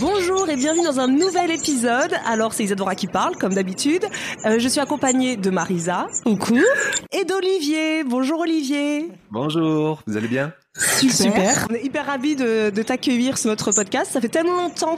[0.00, 2.14] Bonjour et bienvenue dans un nouvel épisode.
[2.26, 4.02] Alors c'est Isadora qui parle, comme d'habitude.
[4.46, 6.06] Euh, je suis accompagnée de Marisa.
[6.24, 6.58] Coucou.
[7.12, 8.02] Et d'Olivier.
[8.04, 9.08] Bonjour Olivier.
[9.30, 10.54] Bonjour, vous allez bien?
[10.74, 11.66] Super.
[11.70, 14.10] On est hyper ravis de, de t'accueillir sur notre podcast.
[14.12, 14.96] Ça fait tellement longtemps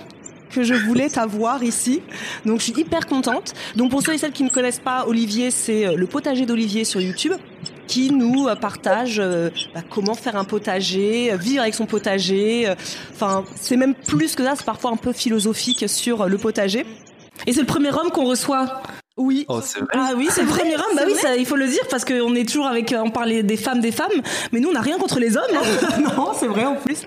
[0.53, 2.03] que je voulais t'avoir ici.
[2.47, 3.55] Donc je suis hyper contente.
[3.77, 6.85] Donc pour ceux et celles qui ne connaissent pas Olivier, c'est euh, le potager d'Olivier
[6.85, 7.33] sur YouTube
[7.89, 12.73] qui nous euh, partage euh, bah, comment faire un potager, vivre avec son potager.
[13.13, 16.87] Enfin, c'est même plus que ça, c'est parfois un peu philosophique sur le potager.
[17.47, 18.83] Et c'est le premier homme qu'on reçoit.
[19.19, 19.45] Oui.
[19.49, 20.97] Oh, c'est vrai Ah oui, c'est le premier homme.
[20.97, 23.57] Bah oui, ça, il faut le dire parce qu'on est toujours avec, on parlait des
[23.57, 24.11] femmes, des femmes,
[24.53, 25.45] mais nous on n'a rien contre les hommes.
[25.55, 26.01] hein.
[26.17, 27.03] non, c'est vrai en plus.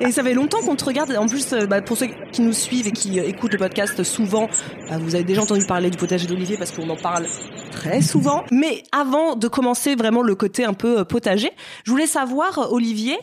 [0.00, 1.14] Et ça fait longtemps qu'on te regarde.
[1.16, 4.02] En plus, euh, bah, pour ceux qui nous suivent et qui euh, écoutent le podcast
[4.04, 4.48] souvent,
[4.88, 7.26] bah, vous avez déjà entendu parler du potager d'Olivier parce qu'on en parle
[7.72, 8.44] très souvent.
[8.50, 11.50] Mais avant de commencer vraiment le côté un peu euh, potager,
[11.84, 13.18] je voulais savoir, Olivier,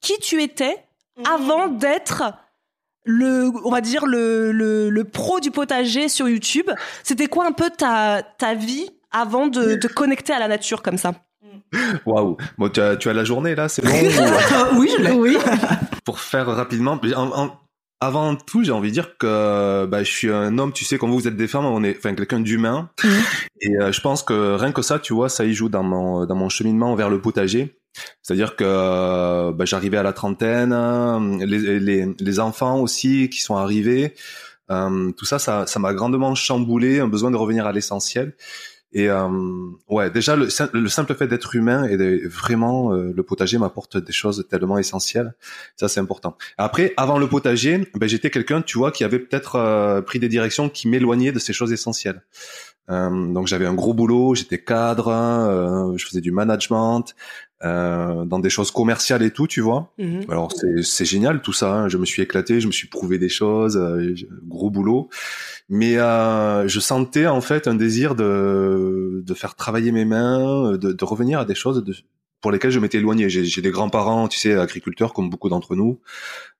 [0.00, 0.76] qui tu étais
[1.30, 2.22] avant d'être
[3.04, 6.70] le, on va dire le, le, le pro du potager sur YouTube.
[7.02, 10.98] C'était quoi un peu ta, ta vie avant de te connecter à la nature comme
[10.98, 11.12] ça?
[12.06, 15.10] Waouh Bon, tu as, tu as la journée là, c'est bon ou- Oui, je l'ai.
[15.12, 15.36] Oui.
[16.04, 17.58] Pour faire rapidement, en- en-
[18.00, 21.06] avant tout, j'ai envie de dire que bah, je suis un homme, tu sais, quand
[21.08, 22.90] vous, vous êtes des femmes, on est enfin quelqu'un d'humain.
[23.60, 26.26] Et euh, je pense que rien que ça, tu vois, ça y joue dans mon,
[26.26, 27.78] dans mon cheminement vers le potager.
[28.22, 33.56] C'est-à-dire que bah, j'arrivais à la trentaine, euh, les, les, les enfants aussi qui sont
[33.56, 34.14] arrivés,
[34.70, 38.34] euh, tout ça, ça m'a grandement chamboulé, un besoin de revenir à l'essentiel.
[38.94, 39.26] Et euh,
[39.88, 43.56] ouais, déjà le, sim- le simple fait d'être humain et de, vraiment euh, le potager
[43.56, 45.34] m'apporte des choses tellement essentielles.
[45.76, 46.36] Ça c'est important.
[46.58, 50.28] Après, avant le potager, ben, j'étais quelqu'un, tu vois, qui avait peut-être euh, pris des
[50.28, 52.22] directions qui m'éloignaient de ces choses essentielles.
[52.90, 57.14] Euh, donc j'avais un gros boulot, j'étais cadre, je faisais du management
[57.64, 59.92] euh, dans des choses commerciales et tout, tu vois.
[59.98, 60.24] Mhm.
[60.28, 60.52] Alors
[60.82, 61.72] c'est génial tout ça.
[61.72, 61.88] hein.
[61.88, 64.14] Je me suis éclaté, je me suis prouvé des choses, euh,
[64.46, 65.08] gros boulot.
[65.68, 70.92] Mais euh, je sentais en fait un désir de de faire travailler mes mains, de,
[70.92, 71.94] de revenir à des choses de,
[72.40, 73.28] pour lesquelles je m'étais éloigné.
[73.30, 76.00] J'ai j'ai des grands-parents, tu sais, agriculteurs comme beaucoup d'entre nous,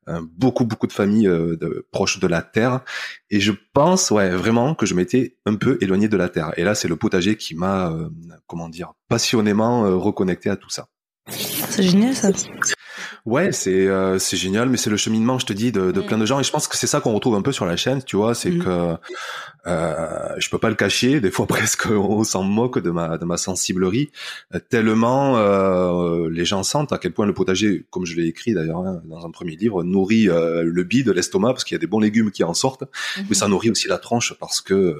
[0.09, 2.81] euh, beaucoup beaucoup de familles euh, de, proches de la terre.
[3.31, 6.53] Et je pense, ouais, vraiment que je m'étais un peu éloigné de la terre.
[6.57, 8.09] Et là, c'est le potager qui m'a, euh,
[8.47, 10.89] comment dire, passionnément euh, reconnecté à tout ça.
[11.29, 12.31] C'est génial, ça.
[13.25, 16.07] Ouais, c'est euh, c'est génial, mais c'est le cheminement, je te dis, de, de Mm.
[16.07, 16.41] plein de gens.
[16.41, 18.35] Et je pense que c'est ça qu'on retrouve un peu sur la chaîne, tu vois,
[18.35, 18.59] c'est Mm.
[18.65, 18.95] que
[19.67, 21.21] euh, je peux pas le cacher.
[21.21, 21.47] Des fois,
[21.77, 24.11] presque, on s'en moque de ma de ma sensiblerie,
[24.55, 28.53] euh, tellement euh, les gens sentent à quel point le potager, comme je l'ai écrit
[28.55, 31.81] d'ailleurs hein, dans un premier livre, nourrit euh, le bide, l'estomac, parce qu'il y a
[31.81, 32.85] des bons légumes qui en sortent,
[33.29, 34.97] mais ça nourrit aussi la tronche parce que euh,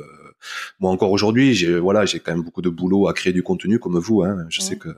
[0.79, 3.79] moi encore aujourd'hui, j'ai voilà, j'ai quand même beaucoup de boulot à créer du contenu
[3.81, 4.23] comme vous.
[4.23, 4.91] Hein, je sais que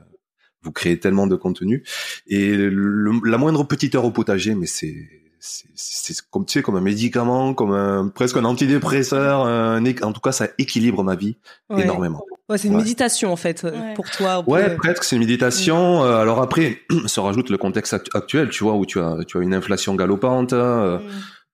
[0.65, 1.83] vous créez tellement de contenu
[2.27, 4.95] et le- la moindre petite heure au potager, mais c'est
[5.39, 10.11] c'est c'est comme tu sais comme un médicament, comme un presque un antidépresseur, un en
[10.11, 11.37] tout cas ça équilibre ma vie
[11.69, 11.83] Ouais.
[11.83, 12.25] énormément.
[12.49, 12.81] Ouais, c'est une Ouais.
[12.81, 13.93] méditation en fait Ouais.
[13.95, 14.43] pour toi.
[14.47, 16.03] Ouais, presque c'est une méditation.
[16.03, 19.37] Euh, alors après se rajoute le contexte act- actuel, tu vois où tu as tu
[19.37, 20.97] as une inflation galopante, euh,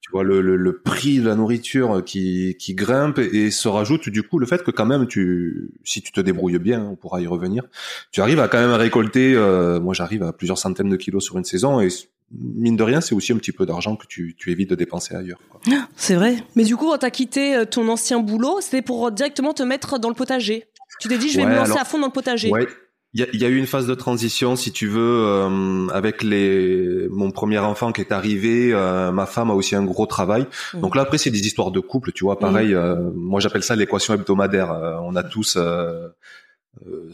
[0.01, 4.09] tu vois le, le, le prix de la nourriture qui qui grimpe et, se rajoute
[4.09, 7.21] du coup le fait que quand même tu si tu te débrouilles bien, on pourra
[7.21, 7.63] y revenir.
[8.11, 9.33] Tu arrives à quand même récolter.
[9.35, 11.89] euh, moi j'arrive à plusieurs centaines de kilos sur une saison et
[12.33, 15.15] mine de rien, c'est aussi un petit peu d'argent que tu, tu évites de dépenser
[15.15, 15.39] ailleurs.
[15.95, 16.37] C'est vrai.
[16.55, 19.99] Mais du coup, quand t'as quitté euh, ton ancien boulot, c'était pour directement te mettre
[19.99, 20.65] dans le potager.
[21.01, 22.49] Tu t'es dit, je vais me lancer à fond dans le potager.
[22.49, 22.67] Ouais.
[23.13, 26.23] Il y a, y a, eu une phase de transition, si tu veux, euh, avec
[26.23, 28.71] les mon premier enfant qui est arrivé.
[28.73, 30.47] Euh, ma femme a aussi un gros travail.
[30.73, 30.79] Mmh.
[30.79, 32.39] Donc là, après, c'est des histoires de couple, tu vois.
[32.39, 33.11] Pareil, mmh.
[33.15, 34.69] moi j'appelle ça l'équation hebdomadaire.
[35.03, 35.57] on a tous
[36.87, 37.11] euh,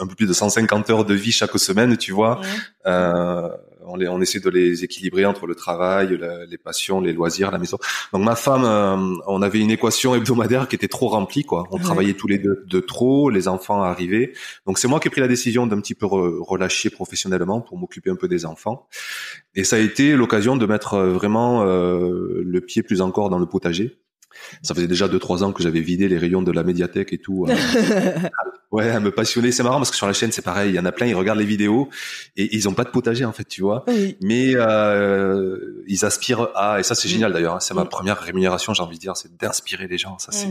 [0.00, 2.40] un peu plus de 150 heures de vie chaque semaine, tu vois.
[2.86, 3.48] Euh,
[3.88, 6.18] on, les, on essaie de les équilibrer entre le travail,
[6.48, 7.78] les passions, les loisirs, la maison.
[8.12, 11.64] Donc ma femme, euh, on avait une équation hebdomadaire qui était trop remplie, quoi.
[11.70, 14.32] On travaillait tous les deux de trop, les enfants arrivaient.
[14.66, 18.10] Donc c'est moi qui ai pris la décision d'un petit peu relâcher professionnellement pour m'occuper
[18.10, 18.88] un peu des enfants.
[19.54, 23.46] Et ça a été l'occasion de mettre vraiment euh, le pied plus encore dans le
[23.46, 23.98] potager
[24.62, 27.18] ça faisait déjà deux trois ans que j'avais vidé les rayons de la médiathèque et
[27.18, 27.46] tout.
[27.48, 27.54] Euh.
[28.70, 29.52] ouais, à me passionner.
[29.52, 30.70] C'est marrant parce que sur la chaîne c'est pareil.
[30.70, 31.88] Il y en a plein, ils regardent les vidéos
[32.36, 33.84] et ils ont pas de potager en fait, tu vois.
[34.20, 37.56] Mais euh, ils aspirent à et ça c'est génial d'ailleurs.
[37.56, 37.60] Hein.
[37.60, 40.18] C'est ma première rémunération, j'ai envie de dire, c'est d'inspirer les gens.
[40.18, 40.48] Ça c'est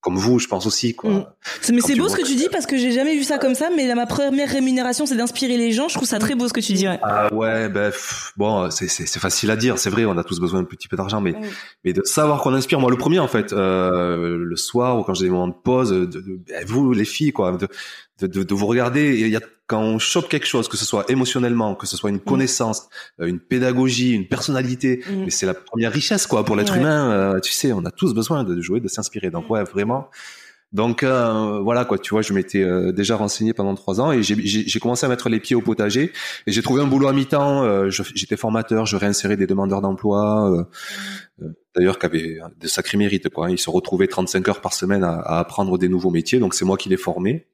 [0.00, 1.10] comme vous, je pense aussi quoi.
[1.10, 1.26] Mm.
[1.72, 3.68] Mais c'est beau ce que tu dis parce que j'ai jamais vu ça comme ça.
[3.74, 5.88] Mais ma première rémunération, c'est d'inspirer les gens.
[5.88, 6.86] Je trouve ça très beau ce que tu dis.
[6.86, 7.92] Ah ouais, ben
[8.36, 9.78] bon, c'est facile à dire.
[9.78, 11.34] C'est vrai, on a tous besoin d'un petit peu d'argent, mais
[11.84, 12.80] mais de savoir qu'on inspire.
[12.80, 15.90] Moi, le premier en fait, euh, le soir ou quand j'ai des moments de pause,
[15.90, 17.68] de, de, ben, vous les filles quoi, de,
[18.20, 19.18] de, de, vous regarder.
[19.18, 19.40] Il y a
[19.70, 22.24] quand on chope quelque chose, que ce soit émotionnellement, que ce soit une mm.
[22.24, 22.88] connaissance,
[23.20, 25.24] euh, une pédagogie, une personnalité, mm.
[25.24, 27.12] mais c'est la première richesse quoi pour l'être humain.
[27.12, 29.30] Euh, tu sais, on a tous besoin de jouer, de s'inspirer.
[29.30, 30.08] Donc ouais, vraiment.
[30.72, 34.80] Donc euh, voilà quoi, tu vois, je m'étais déjà renseigné pendant trois ans et j'ai
[34.80, 36.12] commencé à mettre les pieds au potager
[36.46, 37.90] et j'ai trouvé un boulot à mi-temps.
[37.90, 40.66] J'étais formateur, je réinsérais des demandeurs d'emploi,
[41.38, 41.46] mm.
[41.76, 43.50] d'ailleurs qui avaient de sacrés mérites quoi.
[43.50, 46.64] Ils se retrouvaient 35 heures par semaine à, à apprendre des nouveaux métiers, donc c'est
[46.64, 47.48] moi qui les formais.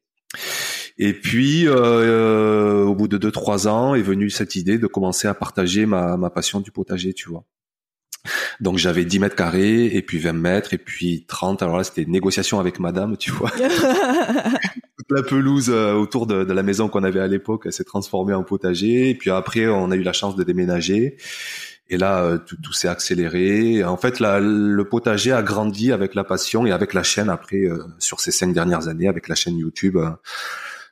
[0.98, 5.28] Et puis, euh, au bout de deux trois ans, est venue cette idée de commencer
[5.28, 7.44] à partager ma, ma passion du potager, tu vois.
[8.60, 11.62] Donc j'avais 10 mètres carrés, et puis 20 mètres, et puis 30.
[11.62, 13.50] Alors là, c'était négociation avec madame, tu vois.
[14.98, 18.34] Toute la pelouse euh, autour de, de la maison qu'on avait à l'époque, s'est transformée
[18.34, 19.10] en potager.
[19.10, 21.16] Et puis après, on a eu la chance de déménager.
[21.88, 23.84] Et là, euh, tout, tout s'est accéléré.
[23.84, 27.64] En fait, la, le potager a grandi avec la passion et avec la chaîne après,
[27.98, 29.98] sur ces cinq dernières années, avec la chaîne YouTube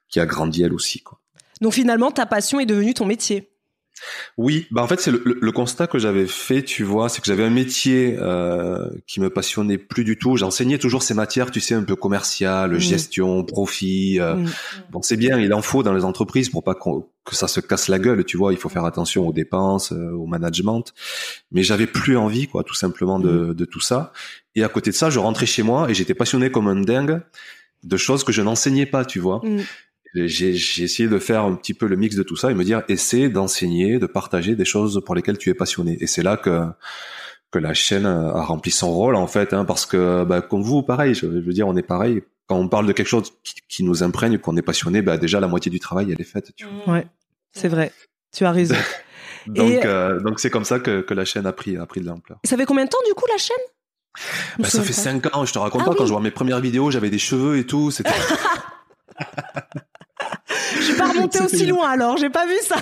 [0.08, 1.02] qui a grandi elle aussi.
[1.02, 1.18] Quoi.
[1.60, 3.50] Donc finalement, ta passion est devenue ton métier.
[4.36, 7.44] Oui, bah en fait c'est le, constat que j'avais fait, tu vois, c'est que j'avais
[7.44, 10.36] un métier euh, qui me passionnait plus du tout.
[10.36, 12.80] J'enseignais toujours ces matières, tu sais, un peu commerciales, mmh.
[12.80, 14.20] gestion, profit.
[14.20, 14.50] Euh, mmh.
[14.90, 16.74] Bon, c'est bien, il en faut dans les entreprises pour pas
[17.24, 18.52] que ça se casse la gueule, tu vois.
[18.52, 20.92] Il faut faire attention aux dépenses, euh, au management.
[21.52, 23.54] Mais j'avais plus envie, quoi, tout simplement de, mmh.
[23.54, 24.12] de tout ça.
[24.54, 27.22] Et à côté de ça, je rentrais chez moi et j'étais passionné comme un dingue
[27.82, 29.42] de choses que je n'enseignais pas, tu vois
[30.14, 32.82] j'ai essayé de faire un petit peu le mix de tout ça et me dire
[32.88, 35.96] essaie d'enseigner, de partager des choses pour lesquelles tu es passionné.
[36.00, 36.66] Et c'est là que
[37.50, 40.82] que la chaîne a rempli son rôle en fait, hein, parce que bah, comme vous,
[40.82, 42.22] pareil, je, veux dire, on est pareil.
[42.46, 43.32] Quand on parle de quelque chose
[43.68, 46.52] qui, nous imprègne, qu'on est passionné, bah, déjà la moitié du travail elle est faite.
[46.56, 46.94] Tu vois.
[46.94, 47.06] Ouais,
[47.52, 47.92] c'est vrai.
[48.32, 48.74] Tu as raison.
[49.46, 52.06] donc euh, donc c'est comme ça que, que la chaîne a pris a pris de
[52.06, 52.38] l'ampleur.
[52.44, 53.56] Ça fait combien de temps du coup la chaîne?
[54.58, 56.60] Bah, ça fait 5 ans, je te raconte ah pas, quand je vois mes premières
[56.60, 58.12] vidéos, j'avais des cheveux et tout, c'était...
[60.76, 62.76] Je suis pas remontée aussi loin alors, j'ai pas vu ça.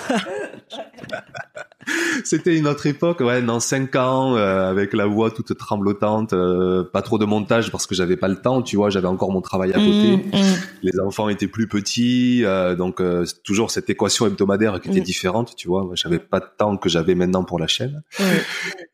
[2.23, 6.83] C'était une autre époque, ouais, dans cinq ans, euh, avec la voix toute tremblotante, euh,
[6.83, 9.41] pas trop de montage parce que j'avais pas le temps, tu vois, j'avais encore mon
[9.41, 10.17] travail à côté.
[10.17, 10.55] Mm, mm.
[10.83, 13.01] Les enfants étaient plus petits, euh, donc
[13.43, 15.03] toujours cette équation hebdomadaire qui était mm.
[15.03, 15.89] différente, tu vois.
[15.93, 18.01] J'avais pas de temps que j'avais maintenant pour la chaîne.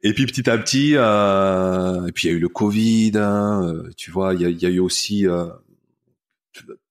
[0.02, 4.12] Et puis petit à petit, et puis il y a eu le Covid, hein, tu
[4.12, 5.26] vois, il y a, y a, eu aussi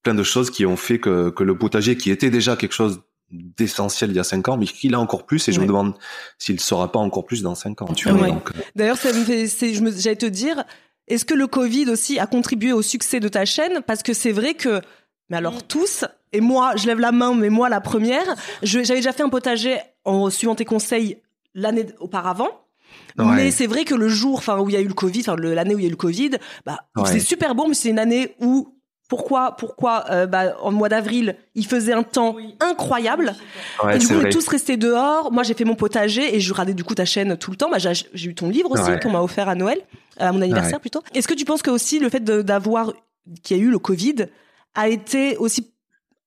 [0.03, 3.01] plein de choses qui ont fait que, que le potager, qui était déjà quelque chose
[3.31, 5.93] d'essentiel il y a cinq ans, mais qu'il a encore plus, et je me demande
[6.37, 7.93] s'il sera pas encore plus dans cinq ans.
[7.93, 8.33] Tu vois, euh.
[8.75, 10.63] D'ailleurs, ça me fait, j'allais te dire,
[11.07, 13.81] est-ce que le Covid aussi a contribué au succès de ta chaîne?
[13.85, 14.81] Parce que c'est vrai que,
[15.29, 15.61] mais alors mm.
[15.67, 19.29] tous, et moi, je lève la main, mais moi la première, j'avais déjà fait un
[19.29, 21.21] potager en suivant tes conseils
[21.53, 22.49] l'année auparavant.
[23.17, 25.35] Mais c'est vrai que le jour, enfin où il y a eu le Covid, enfin
[25.35, 26.31] l'année où il y a eu le Covid,
[26.65, 28.78] bah c'est super bon, mais c'est une année où
[29.09, 33.33] pourquoi, pourquoi euh, bah, en mois d'avril, il faisait un temps incroyable.
[33.91, 35.31] et du coup, on est tous restés dehors.
[35.31, 37.69] Moi, j'ai fait mon potager et je regardais du coup ta chaîne tout le temps.
[37.69, 39.81] Bah, j'ai eu ton livre aussi qu'on m'a offert à Noël,
[40.17, 41.01] à mon anniversaire plutôt.
[41.13, 42.93] Est-ce que tu penses que aussi le fait d'avoir
[43.43, 44.27] qu'il y a eu le Covid
[44.75, 45.73] a été aussi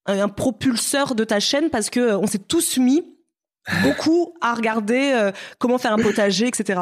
[0.05, 1.69] un propulseur de ta chaîne?
[1.69, 3.03] Parce que euh, on s'est tous mis
[3.81, 6.81] beaucoup à regarder euh, comment faire un potager, etc.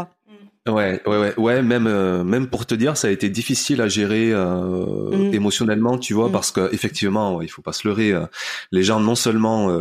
[0.68, 1.62] Ouais, ouais, ouais, ouais.
[1.64, 5.34] Même, euh, même pour te dire, ça a été difficile à gérer euh, mm.
[5.34, 6.32] émotionnellement, tu vois, mm.
[6.32, 8.12] parce que effectivement, il faut pas se leurrer.
[8.12, 8.26] Euh,
[8.72, 9.76] les gens non seulement,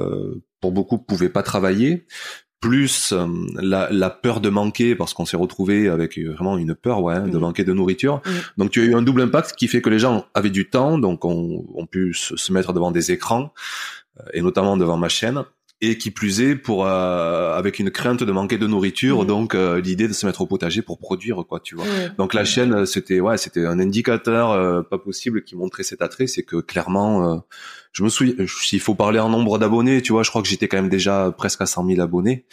[0.60, 2.06] pour beaucoup, pouvaient pas travailler,
[2.60, 7.02] plus euh, la, la, peur de manquer parce qu'on s'est retrouvé avec vraiment une peur
[7.02, 8.20] ouais, de manquer de nourriture.
[8.58, 10.98] Donc tu as eu un double impact qui fait que les gens avaient du temps,
[10.98, 13.52] donc on, on pu se, mettre devant des écrans
[14.34, 15.44] et notamment devant ma chaîne
[15.82, 20.08] et qui plus est pour euh, avec une crainte de manquer de nourriture donc l'idée
[20.08, 21.86] de se mettre au potager pour produire quoi tu vois
[22.18, 26.42] donc la chaîne c'était ouais c'était un indicateur pas possible qui montrait cet attrait c'est
[26.42, 27.42] que clairement
[27.92, 30.68] je me souviens, s'il faut parler en nombre d'abonnés, tu vois, je crois que j'étais
[30.68, 32.44] quand même déjà presque à 100 000 abonnés.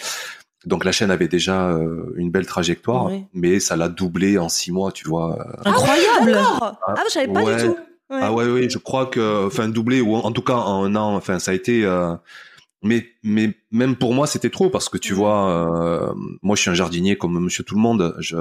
[0.65, 4.71] Donc la chaîne avait déjà euh, une belle trajectoire, mais ça l'a doublé en six
[4.71, 5.37] mois, tu vois.
[5.63, 7.77] Incroyable Ah, ah je savais pas du tout.
[8.09, 11.15] Ah ouais, oui, je crois que, enfin, doublé ou en tout cas en un an,
[11.15, 11.85] enfin, ça a été.
[11.85, 12.15] Euh,
[12.83, 16.69] mais mais même pour moi, c'était trop parce que tu vois, euh, moi, je suis
[16.69, 18.15] un jardinier comme Monsieur tout le monde.
[18.19, 18.37] Je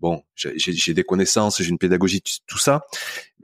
[0.00, 2.86] bon, j'ai des connaissances, j'ai une pédagogie, tout ça,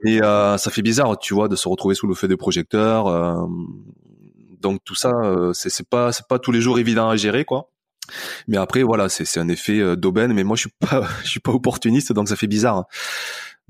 [0.03, 3.07] mais euh, ça fait bizarre, tu vois, de se retrouver sous le feu des projecteurs.
[3.07, 3.45] Euh,
[4.59, 7.71] donc tout ça, euh, c'est pas c'est pas tous les jours évident à gérer, quoi.
[8.47, 10.33] Mais après, voilà, c'est un effet d'aubaine.
[10.33, 12.85] Mais moi, je suis pas je suis pas opportuniste, donc ça fait bizarre.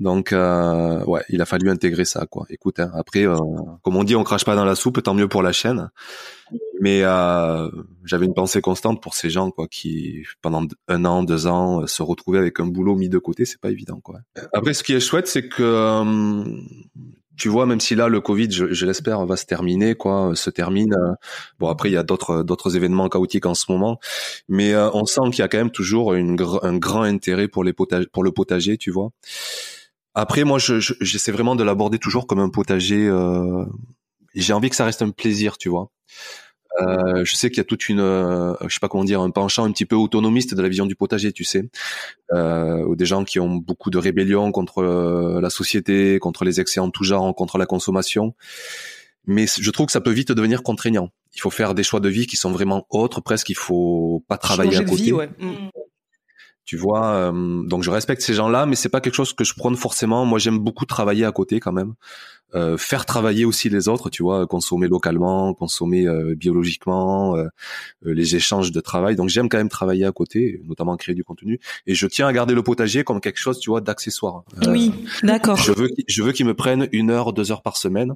[0.01, 2.47] Donc euh, ouais, il a fallu intégrer ça quoi.
[2.49, 3.37] Écoute, hein, après euh,
[3.83, 5.91] comme on dit, on crache pas dans la soupe, tant mieux pour la chaîne.
[6.81, 7.69] Mais euh,
[8.03, 12.01] j'avais une pensée constante pour ces gens quoi qui pendant un an, deux ans se
[12.01, 14.21] retrouver avec un boulot mis de côté, c'est pas évident quoi.
[14.53, 16.43] Après, ce qui est chouette, c'est que
[17.37, 20.95] tu vois, même si là le Covid, je, l'espère, va se terminer, quoi, se termine.
[21.59, 23.99] bon, après il y a d'autres d'autres événements chaotiques en ce moment,
[24.49, 27.73] mais on sent qu'il y a quand même toujours une, un grand intérêt pour les
[27.73, 29.11] potages, pour le potager, tu vois.
[30.13, 33.07] Après, moi, je, j'essaie vraiment de l'aborder toujours comme un potager.
[33.07, 33.65] Euh,
[34.35, 35.89] j'ai envie que ça reste un plaisir, tu vois.
[36.79, 39.29] Euh, je sais qu'il y a toute une, euh, je sais pas comment dire, un
[39.29, 41.69] penchant un petit peu autonomiste de la vision du potager, tu sais,
[42.33, 46.61] euh, ou des gens qui ont beaucoup de rébellion contre euh, la société, contre les
[46.61, 48.35] excès en tout genre, contre la consommation.
[49.25, 51.09] Mais je trouve que ça peut vite devenir contraignant.
[51.35, 53.49] Il faut faire des choix de vie qui sont vraiment autres, presque.
[53.49, 55.03] Il faut pas travailler à côté.
[55.03, 55.29] Vie, ouais.
[56.65, 59.53] Tu vois, euh, donc je respecte ces gens-là, mais c'est pas quelque chose que je
[59.55, 60.25] prône forcément.
[60.25, 61.95] Moi, j'aime beaucoup travailler à côté quand même,
[62.53, 64.09] euh, faire travailler aussi les autres.
[64.09, 67.35] Tu vois, consommer localement, consommer euh, biologiquement,
[68.03, 69.15] les échanges de travail.
[69.15, 71.59] Donc j'aime quand même travailler à côté, notamment créer du contenu.
[71.87, 74.43] Et je tiens à garder le potager comme quelque chose, tu vois, d'accessoire.
[74.67, 75.57] oui, d'accord.
[75.57, 78.15] Je veux, je veux qu'ils me prennent une heure, deux heures par semaine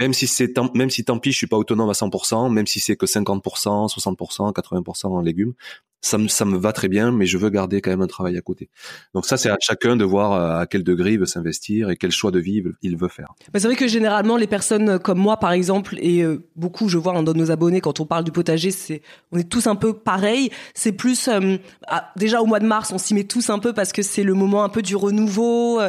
[0.00, 2.80] même si c'est même si tant pis je suis pas autonome à 100%, même si
[2.80, 5.54] c'est que 50%, 60%, 80% en légumes,
[6.00, 8.36] ça me ça me va très bien, mais je veux garder quand même un travail
[8.38, 8.70] à côté.
[9.14, 11.96] Donc ça c'est à chacun de voir euh, à quel degré il veut s'investir et
[11.96, 13.34] quel choix de vie il veut faire.
[13.54, 17.20] c'est vrai que généralement les personnes comme moi par exemple et euh, beaucoup je vois
[17.22, 19.02] dans nos abonnés quand on parle du potager, c'est
[19.32, 20.50] on est tous un peu pareil.
[20.74, 23.74] C'est plus euh, ah, déjà au mois de mars on s'y met tous un peu
[23.74, 25.80] parce que c'est le moment un peu du renouveau.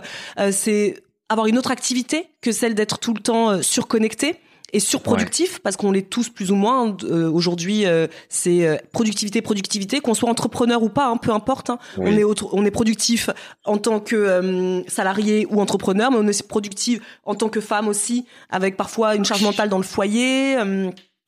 [0.52, 1.02] c'est
[1.32, 4.36] avoir une autre activité que celle d'être tout le temps euh, surconnecté
[4.74, 10.00] et surproductif parce qu'on l'est tous plus ou moins euh, aujourd'hui euh, c'est productivité productivité
[10.00, 11.80] qu'on soit entrepreneur ou pas hein, peu importe hein.
[11.98, 13.30] on est on est productif
[13.66, 18.26] en tant que salarié ou entrepreneur mais on est productif en tant que femme aussi
[18.50, 20.58] avec parfois une charge mentale dans le foyer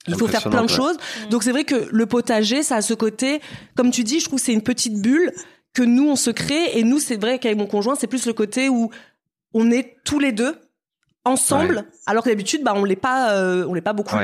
[0.07, 0.97] il faut faire plein de choses.
[1.29, 3.39] Donc c'est vrai que le potager, ça a ce côté,
[3.75, 5.31] comme tu dis, je trouve c'est une petite bulle
[5.73, 6.77] que nous on se crée.
[6.77, 8.91] Et nous, c'est vrai qu'avec mon conjoint, c'est plus le côté où
[9.53, 10.55] on est tous les deux
[11.25, 14.15] ensemble alors que d'habitude bah on l'est pas euh, on l'est pas beaucoup.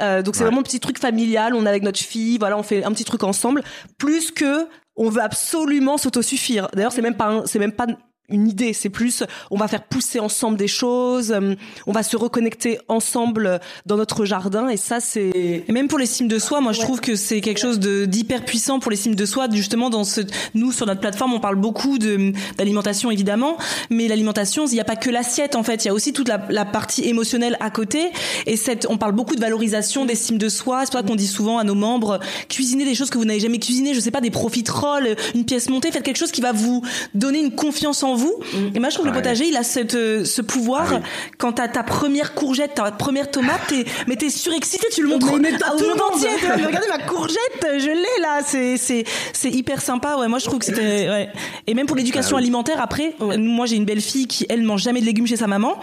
[0.00, 2.62] Euh, donc c'est vraiment un petit truc familial on est avec notre fille voilà on
[2.62, 3.62] fait un petit truc ensemble
[3.96, 6.68] plus que on veut absolument s'autosuffire.
[6.74, 7.86] D'ailleurs c'est même pas c'est même pas
[8.32, 11.54] une idée, c'est plus on va faire pousser ensemble des choses, euh,
[11.86, 14.68] on va se reconnecter ensemble dans notre jardin.
[14.68, 17.40] Et ça c'est et même pour les cimes de soi, moi je trouve que c'est
[17.40, 20.22] quelque chose d'hyper puissant pour les cimes de soi justement dans ce
[20.54, 23.56] nous sur notre plateforme, on parle beaucoup de d'alimentation évidemment,
[23.90, 26.28] mais l'alimentation, il n'y a pas que l'assiette en fait, il y a aussi toute
[26.28, 28.10] la, la, partie émotionnelle à côté.
[28.46, 31.16] Et cette on parle beaucoup de valorisation des cimes de soi, c'est pour ça qu'on
[31.16, 34.10] dit souvent à nos membres cuisiner des choses que vous n'avez jamais cuisiné, je sais
[34.10, 36.82] pas des profiteroles, une pièce montée, faites quelque chose qui va vous
[37.14, 38.34] donner une confiance en vous vous.
[38.74, 40.92] Et moi, je trouve que le potager, il a cette, euh, ce pouvoir.
[40.94, 41.00] Ah
[41.38, 45.26] quand t'as ta première courgette, ta première tomate, t'es, mais t'es surexcité, tu le montres
[45.26, 46.28] à tout le monde entier.
[46.66, 48.40] Regardez ma courgette, je l'ai là.
[48.44, 50.16] C'est, c'est, c'est hyper sympa.
[50.16, 51.28] Ouais, moi, je trouve que c'était, ouais.
[51.66, 54.82] Et même pour l'éducation ah alimentaire, après, moi, j'ai une belle fille qui, elle, mange
[54.82, 55.78] jamais de légumes chez sa maman.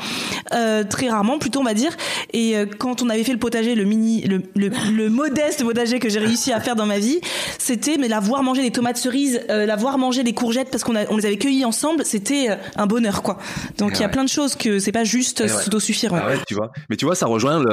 [0.53, 1.95] Euh, très rarement, plutôt, on va dire.
[2.33, 6.09] Et euh, quand on avait fait le potager, le mini, le, le, modeste potager que
[6.09, 7.19] j'ai réussi à faire dans ma vie,
[7.57, 10.83] c'était, mais la voir manger des tomates cerises, euh, la voir manger des courgettes parce
[10.83, 13.37] qu'on on les avait cueillies ensemble, c'était euh, un bonheur quoi.
[13.77, 16.13] Donc il y a plein de choses que c'est pas juste s'autosuffire.
[16.13, 16.71] Ah ouais, tu vois.
[16.89, 17.63] Mais tu vois, ça rejoint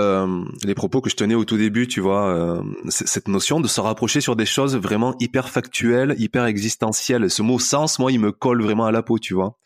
[0.65, 3.81] les propos que je tenais au tout début, tu vois, euh, cette notion de se
[3.81, 7.31] rapprocher sur des choses vraiment hyper factuelles, hyper existentielles.
[7.31, 9.59] Ce mot sens, moi, il me colle vraiment à la peau, tu vois.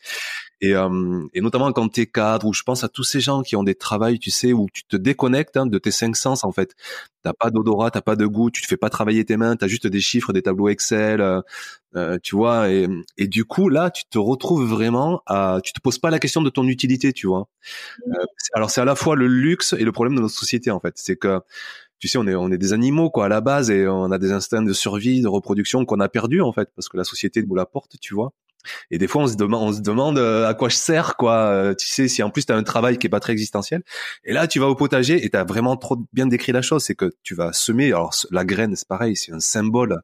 [0.61, 3.55] Et, euh, et notamment quand t'es cadre, ou je pense à tous ces gens qui
[3.55, 6.51] ont des travails, tu sais, où tu te déconnectes hein, de tes cinq sens en
[6.51, 6.75] fait.
[7.23, 9.67] T'as pas d'odorat, t'as pas de goût, tu te fais pas travailler tes mains, t'as
[9.67, 11.41] juste des chiffres, des tableaux Excel, euh,
[11.95, 12.69] euh, tu vois.
[12.69, 12.87] Et,
[13.17, 16.41] et du coup là, tu te retrouves vraiment à, tu te poses pas la question
[16.43, 17.47] de ton utilité, tu vois.
[18.07, 18.13] Euh,
[18.53, 20.93] alors c'est à la fois le luxe et le problème de notre société en fait,
[20.97, 21.41] c'est que
[21.99, 24.17] tu sais, on est, on est des animaux, quoi, à la base, et on a
[24.17, 27.43] des instincts de survie, de reproduction qu'on a perdu, en fait, parce que la société
[27.43, 28.33] nous l'apporte, tu vois.
[28.89, 31.33] Et des fois, on se demande, on se demande euh, à quoi je sers, quoi.
[31.33, 33.83] Euh, tu sais, si en plus tu as un travail qui est pas très existentiel.
[34.23, 36.83] Et là, tu vas au potager et tu as vraiment trop bien décrit la chose.
[36.83, 37.87] C'est que tu vas semer.
[37.87, 40.01] Alors, la graine, c'est pareil, c'est un symbole,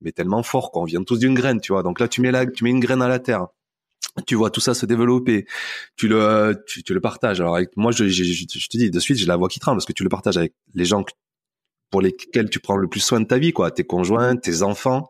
[0.00, 1.82] mais tellement fort qu'on vient tous d'une graine, tu vois.
[1.82, 3.46] Donc là, tu mets la, tu mets une graine à la terre.
[4.26, 5.46] Tu vois tout ça se développer,
[5.96, 7.40] tu le, tu, tu le partages.
[7.40, 9.76] Alors moi, je, je, je, je, te dis de suite, j'ai la voix qui tremble
[9.76, 11.04] parce que tu le partages avec les gens
[11.90, 15.08] pour lesquels tu prends le plus soin de ta vie, quoi, tes conjoints, tes enfants.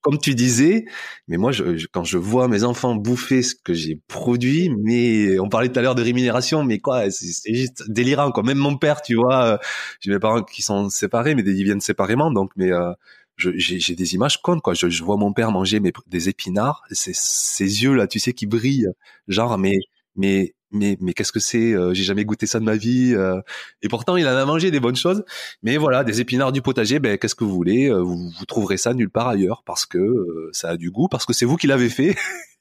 [0.00, 0.84] Comme tu disais,
[1.28, 1.52] mais moi,
[1.92, 5.82] quand je vois mes enfants bouffer ce que j'ai produit, mais on parlait tout à
[5.82, 8.42] l'heure de rémunération, mais quoi, c'est juste délirant, quoi.
[8.42, 9.58] Même mon père, tu vois, euh,
[10.00, 12.92] j'ai mes parents qui sont séparés, mais ils viennent séparément, donc, mais euh,
[13.36, 14.74] j'ai des images connes, quoi.
[14.74, 18.88] Je, vois mon père manger des épinards, ses, ses yeux là, tu sais, qui brillent,
[19.28, 19.76] genre, mais
[20.16, 23.14] mais mais mais qu'est-ce que c'est euh, J'ai jamais goûté ça de ma vie.
[23.14, 23.40] Euh.
[23.82, 25.24] et pourtant, il en a mangé des bonnes choses.
[25.62, 28.76] Mais voilà, des épinards du potager, ben qu'est-ce que vous voulez euh, vous, vous, trouverez
[28.76, 31.66] ça nulle part ailleurs parce que ça a du goût, parce que c'est vous qui
[31.66, 32.16] l'avez fait.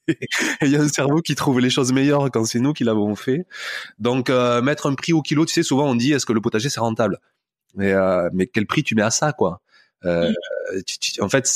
[0.61, 3.15] il y a un cerveau qui trouve les choses meilleures quand c'est nous qui l'avons
[3.15, 3.45] fait.
[3.99, 6.69] Donc mettre un prix au kilo, tu sais, souvent on dit est-ce que le potager
[6.69, 7.19] c'est rentable?
[7.75, 7.93] Mais
[8.33, 9.61] mais quel prix tu mets à ça, quoi?
[10.03, 10.33] Mmh.
[11.21, 11.47] En fait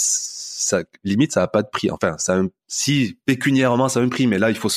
[0.61, 1.91] ça, limite, ça a pas de prix.
[1.91, 4.69] Enfin, ça, si pécuniairement, ça a un prix, mais là, il faut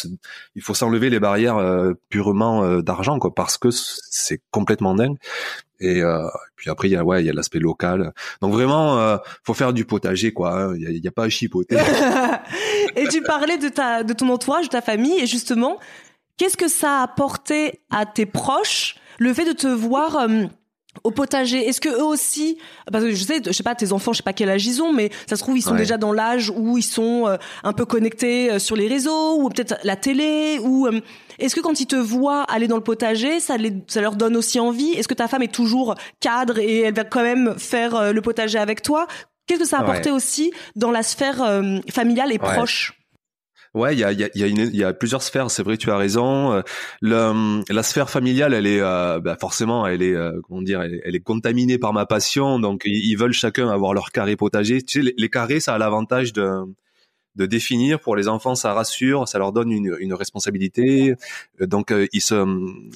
[0.55, 5.17] il faut s'enlever les barrières euh, purement euh, d'argent, quoi, parce que c'est complètement dingue.
[5.81, 8.13] Et euh, puis après, il y a ouais, il y a l'aspect local.
[8.41, 10.59] Donc vraiment, faut faire du potager, quoi.
[10.59, 10.75] Hein.
[10.77, 11.77] Il y, a, pas à chipoter.
[12.97, 15.79] et tu parlais de ta, de ton entourage, de ta famille, et justement,
[16.39, 18.97] qu'est-ce que ça a apporté à tes proches?
[19.19, 20.27] Le fait de te voir
[21.03, 21.69] au potager.
[21.69, 22.59] Est-ce que eux aussi
[22.93, 24.83] parce que je sais je sais pas tes enfants je sais pas quel âge ils
[24.83, 27.73] ont mais ça se trouve ils sont déjà dans l'âge où ils sont euh, un
[27.73, 31.01] peu connectés euh, sur les réseaux ou peut-être la télé ou euh,
[31.39, 34.37] est-ce que quand ils te voient aller dans le potager ça les ça leur donne
[34.37, 34.93] aussi envie?
[34.93, 38.59] Est-ce que ta femme est toujours cadre et elle va quand même faire le potager
[38.59, 39.07] avec toi?
[39.47, 41.43] Qu'est-ce que ça a apporté aussi dans la sphère
[41.91, 42.93] familiale et proche?
[43.75, 45.51] Ouais, il y a, y, y, a y a plusieurs sphères.
[45.51, 46.53] C'est vrai, tu as raison.
[46.53, 46.63] Euh,
[47.01, 51.17] le, la sphère familiale, elle est euh, bah forcément, elle est euh, comment dire, elle,
[51.17, 52.61] est contaminée par ma passion.
[52.61, 54.81] Donc, ils, veulent chacun avoir leur carré potager.
[54.83, 56.49] Tu sais, les carrés, ça a l'avantage de
[57.37, 58.01] de définir.
[58.01, 61.15] Pour les enfants, ça rassure, ça leur donne une, une responsabilité.
[61.61, 62.35] Euh, donc euh, ils se,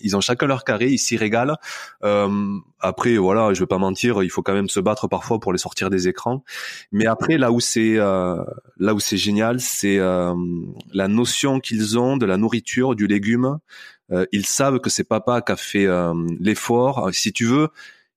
[0.02, 1.56] ils ont chacun leur carré, ils s'y régalent.
[2.04, 5.52] Euh, après, voilà, je veux pas mentir, il faut quand même se battre parfois pour
[5.52, 6.44] les sortir des écrans.
[6.92, 8.42] Mais après, là où c'est, euh,
[8.78, 10.34] là où c'est génial, c'est euh,
[10.92, 13.58] la notion qu'ils ont de la nourriture, du légume.
[14.32, 15.86] ils savent que c'est papa qui a fait
[16.40, 17.10] l'effort.
[17.12, 17.68] Si tu veux,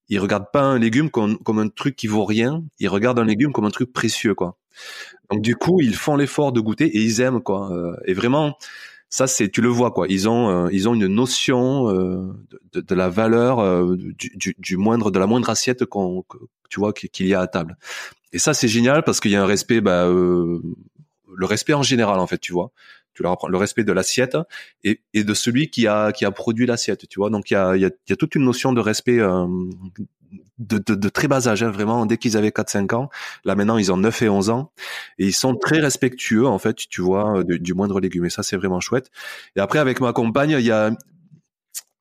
[0.10, 2.64] ils regardent pas un légume comme, comme un truc qui vaut rien.
[2.80, 4.58] Ils regardent un légume comme un truc précieux, quoi.
[5.32, 7.72] Donc du coup, ils font l'effort de goûter et ils aiment quoi.
[7.72, 8.58] Euh, et vraiment,
[9.10, 10.08] ça c'est tu le vois quoi.
[10.10, 12.34] Ils ont euh, ils ont une notion euh,
[12.74, 16.24] de, la valeur du, moindre de la moindre assiette qu'on
[16.70, 17.78] tu vois qu'il y a à table.
[18.34, 22.20] Et ça c'est génial parce qu'il y a un respect bah le respect en général
[22.20, 22.72] en fait tu vois
[23.14, 24.38] tu leur apprends le respect de l'assiette
[24.86, 27.82] et, de celui qui a qui a produit l'assiette tu vois donc il y il
[28.10, 29.20] y a toute une notion de respect
[30.62, 33.10] de, de, de, très bas âge, hein, vraiment, dès qu'ils avaient 4-5 ans.
[33.46, 34.72] Là, maintenant, ils ont 9 et 11 ans.
[35.18, 38.26] Et ils sont très respectueux, en fait, tu vois, du moindre légume.
[38.26, 39.10] Et ça, c'est vraiment chouette.
[39.56, 40.92] Et après, avec ma compagne, il y a,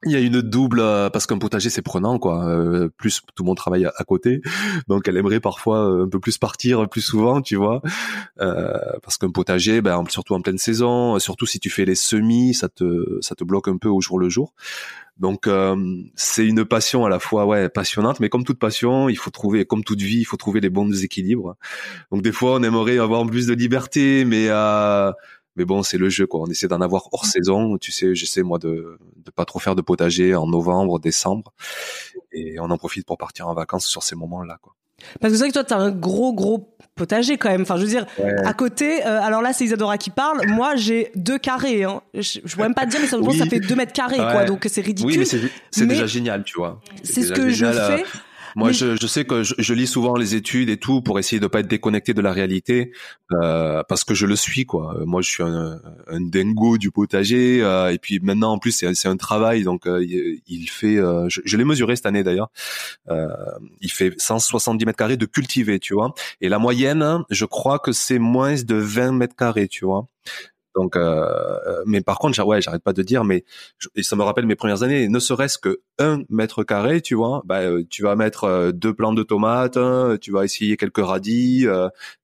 [0.06, 2.46] il y a une double euh, parce qu'un potager c'est prenant quoi.
[2.46, 4.40] Euh, plus tout le monde travaille à, côté,
[4.88, 7.82] donc elle aimerait parfois euh, un peu plus partir plus souvent, tu vois.
[8.40, 12.54] Euh, parce qu'un potager, ben surtout en pleine saison, surtout si tu fais les semis,
[12.54, 14.54] ça te ça te bloque un peu au jour le jour.
[15.20, 15.76] Donc euh,
[16.16, 19.66] c'est une passion à la fois ouais passionnante, mais comme toute passion, il faut trouver,
[19.66, 21.56] comme toute vie, il faut trouver les bons équilibres.
[22.10, 25.12] Donc des fois on aimerait avoir plus de liberté, mais euh,
[25.60, 26.40] mais bon c'est le jeu quoi.
[26.40, 27.76] On essaie d'en avoir hors saison.
[27.76, 31.52] Tu sais, j'essaie moi de de pas trop faire de potager en novembre, décembre,
[32.32, 34.74] et on en profite pour partir en vacances sur ces moments là quoi.
[35.20, 37.62] Parce que c'est vrai que toi, tu as un gros, gros potager quand même.
[37.62, 38.04] Enfin, je veux dire,
[38.44, 40.46] à côté, euh, alors là, c'est Isadora qui parle.
[40.46, 41.84] Moi, j'ai deux carrés.
[41.84, 42.02] Hein.
[42.12, 44.44] Je, je même pas te dire, mais ça, ça fait deux mètres carrés, quoi.
[44.44, 45.10] Donc, c'est ridicule.
[45.10, 46.82] Oui, mais c'est déjà génial, tu vois.
[47.02, 48.04] C'est ce que je fais.
[48.56, 51.40] Moi, je, je, sais que je, je, lis souvent les études et tout pour essayer
[51.40, 52.92] de pas être déconnecté de la réalité,
[53.32, 54.96] euh, parce que je le suis, quoi.
[55.06, 59.08] Moi, je suis un, un dingo du potager, euh, et puis maintenant, en plus, c'est
[59.08, 60.96] un travail, donc euh, il fait.
[60.96, 62.50] Euh, je, je l'ai mesuré cette année d'ailleurs.
[63.08, 63.28] Euh,
[63.80, 66.14] il fait 170 mètres carrés de cultivé, tu vois.
[66.40, 70.08] Et la moyenne, je crois que c'est moins de 20 mètres carrés, tu vois.
[70.74, 73.44] Donc, euh, mais par contre, j'arrête pas de dire, mais
[73.96, 75.08] et ça me rappelle mes premières années.
[75.08, 78.94] Ne serait-ce que un mètre carré, tu vois, bah, euh, tu vas mettre euh, deux
[78.94, 81.66] plants de tomates, hein, tu vas essayer quelques radis,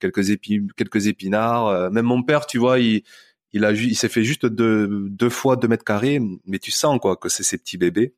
[0.01, 1.91] quelques épis, quelques épinards.
[1.91, 3.03] même mon père, tu vois, il
[3.53, 6.99] il a il s'est fait juste deux, deux fois deux mètres carrés, mais tu sens
[7.01, 8.15] quoi que c'est ces petits bébés.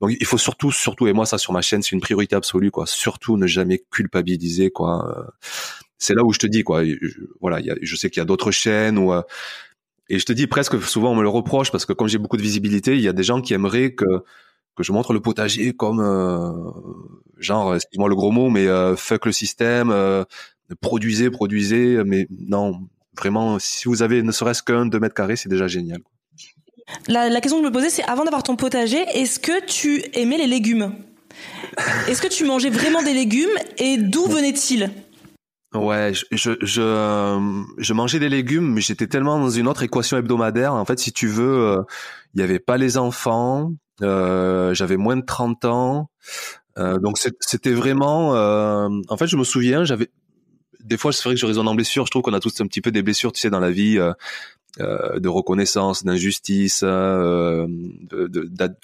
[0.00, 2.70] Donc il faut surtout, surtout et moi ça sur ma chaîne c'est une priorité absolue
[2.70, 2.86] quoi.
[2.86, 5.32] Surtout ne jamais culpabiliser quoi.
[5.98, 6.82] C'est là où je te dis quoi.
[7.40, 9.12] voilà, y a, je sais qu'il y a d'autres chaînes où
[10.10, 12.36] et je te dis presque souvent on me le reproche parce que comme j'ai beaucoup
[12.36, 14.04] de visibilité, il y a des gens qui aimeraient que
[14.76, 16.52] que je montre le potager comme euh,
[17.38, 20.24] genre excuse-moi le gros mot mais euh, fuck le système, euh,
[20.80, 22.80] produisez produisez mais non
[23.16, 26.00] vraiment si vous avez ne serait-ce qu'un deux mètres carrés c'est déjà génial.
[27.06, 30.02] La, la question que je me posais c'est avant d'avoir ton potager est-ce que tu
[30.14, 30.92] aimais les légumes?
[32.08, 34.90] Est-ce que tu mangeais vraiment des légumes et d'où venaient-ils?
[35.72, 39.84] Ouais, je, je, je, euh, je, mangeais des légumes, mais j'étais tellement dans une autre
[39.84, 40.74] équation hebdomadaire.
[40.74, 41.82] En fait, si tu veux, euh,
[42.34, 46.10] il n'y avait pas les enfants, euh, j'avais moins de 30 ans.
[46.78, 48.30] Euh, donc c'était vraiment...
[48.32, 50.10] en fait, je me souviens, j'avais...
[50.80, 52.04] Des fois, c'est vrai que je résonne en blessure.
[52.04, 53.96] Je trouve qu'on a tous un petit peu des blessures, tu sais, dans la vie,
[54.78, 57.66] de reconnaissance, d'injustice, de,
[58.10, 58.74] de, de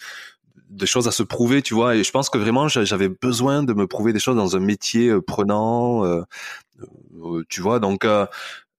[0.84, 1.96] choses à se prouver, tu vois.
[1.96, 5.12] Et je pense que vraiment, j'avais besoin de me prouver des choses dans un métier
[5.26, 8.26] prenant, euh, tu vois, donc euh,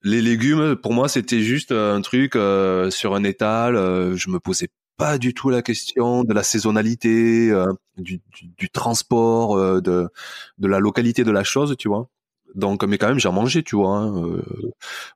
[0.04, 3.76] les légumes, pour moi, c'était juste un truc euh, sur un étal.
[4.16, 7.52] je me posais pas du tout la question de la saisonnalité,
[7.98, 8.22] du,
[8.58, 10.10] du, transport, de,
[10.58, 12.10] de la localité de la chose, tu vois.
[12.58, 13.98] Donc, mais quand même, j'ai mangé, tu vois.
[13.98, 14.42] Hein,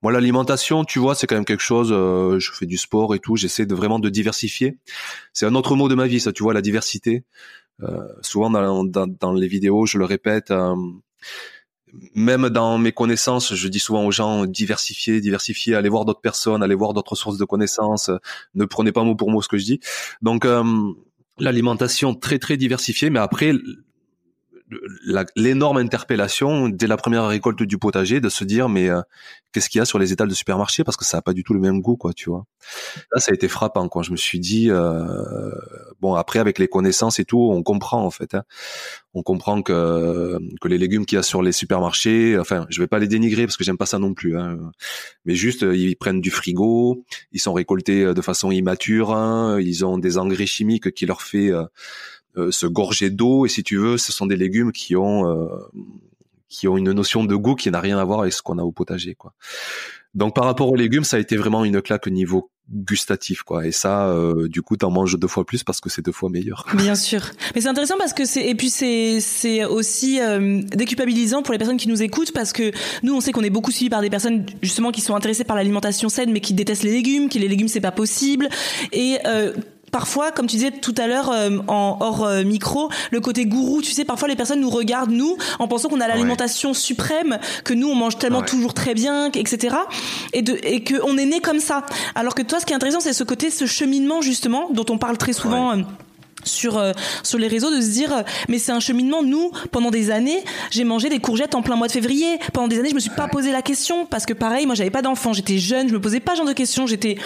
[0.02, 1.90] moi, l'alimentation, tu vois, c'est quand même quelque chose.
[1.90, 3.36] je fais du sport et tout.
[3.36, 4.78] J'essaie de vraiment de diversifier.
[5.34, 7.26] C'est un autre mot de ma vie, ça, tu vois, la diversité.
[8.22, 10.54] souvent dans, dans, dans, les vidéos, je le répète
[12.16, 16.64] même dans mes connaissances, je dis souvent aux gens diversifier, diversifier, allez voir d'autres personnes,
[16.64, 18.10] allez voir d'autres sources de connaissances.
[18.56, 19.80] Ne prenez pas mot pour mot ce que je dis.
[20.22, 20.64] Donc euh,
[21.38, 23.54] l'alimentation très très diversifiée, mais après
[25.36, 29.02] l'énorme interpellation dès la première récolte du potager de se dire mais euh,
[29.52, 30.84] qu'est-ce qu'il y a sur les étals de supermarché?
[30.84, 32.46] Parce que ça a pas du tout le même goût quoi tu vois
[33.14, 35.52] là ça a été frappant quoi je me suis dit euh,
[36.00, 38.44] bon après avec les connaissances et tout on comprend en fait hein.
[39.14, 42.88] on comprend que que les légumes qu'il y a sur les supermarchés enfin je vais
[42.88, 44.58] pas les dénigrer parce que j'aime pas ça non plus hein.
[45.26, 49.60] mais juste ils prennent du frigo ils sont récoltés de façon immature hein.
[49.60, 51.66] ils ont des engrais chimiques qui leur fait euh, euh,
[52.36, 53.46] se gorger d'eau.
[53.46, 55.48] Et si tu veux ce sont des légumes qui ont euh,
[56.50, 58.64] qui ont une notion de goût qui n'a rien à voir avec ce qu'on a
[58.64, 59.34] au potager quoi.
[60.14, 63.66] Donc par rapport aux légumes ça a été vraiment une claque au niveau gustatif quoi.
[63.66, 66.30] Et ça euh, du coup t'en manges deux fois plus parce que c'est deux fois
[66.30, 66.66] meilleur.
[66.74, 67.22] Bien sûr.
[67.56, 71.58] Mais c'est intéressant parce que c'est et puis c'est c'est aussi euh, déculpabilisant pour les
[71.58, 72.72] personnes qui nous écoutent parce que
[73.04, 75.56] nous on sait qu'on est beaucoup suivis par des personnes justement qui sont intéressées par
[75.56, 78.50] l'alimentation saine mais qui détestent les légumes qui les légumes c'est pas possible.
[78.92, 79.54] Et euh,
[79.92, 83.82] parfois, comme tu disais tout à l'heure euh, en hors euh, micro, le côté gourou,
[83.82, 87.74] tu sais, parfois les personnes nous regardent nous en pensant qu'on a l'alimentation suprême, que
[87.74, 89.76] nous on mange tellement toujours très bien, etc.
[90.34, 91.86] Et de et que on est né comme ça.
[92.16, 94.98] Alors que toi, ce qui est intéressant, c'est ce côté, ce cheminement justement dont on
[94.98, 95.72] parle très souvent.
[95.72, 95.82] Euh,
[96.44, 96.92] sur euh,
[97.24, 100.44] sur les réseaux de se dire euh, mais c'est un cheminement nous pendant des années
[100.70, 102.40] j'ai mangé des courgettes en plein mois de février.
[102.54, 104.90] Pendant des années je me suis pas posé la question parce que pareil moi j'avais
[104.90, 105.34] pas d'enfant.
[105.34, 106.88] J'étais jeune je me posais pas ce genre de questions.
[106.88, 107.18] J'étais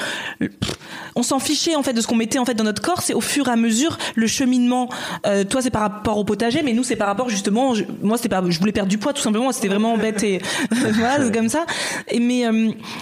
[1.16, 3.02] on s'en fichait en fait de ce qu'on mettait en fait dans notre corps.
[3.02, 4.90] C'est au fur et à mesure le cheminement.
[5.26, 8.30] Euh, toi c'est par rapport au potager mais nous c'est par rapport justement moi c'était
[8.30, 9.52] pas je voulais perdre du poids tout simplement.
[9.52, 11.66] C'était vraiment bête et voilà c'est comme ça.
[12.10, 12.46] Et mais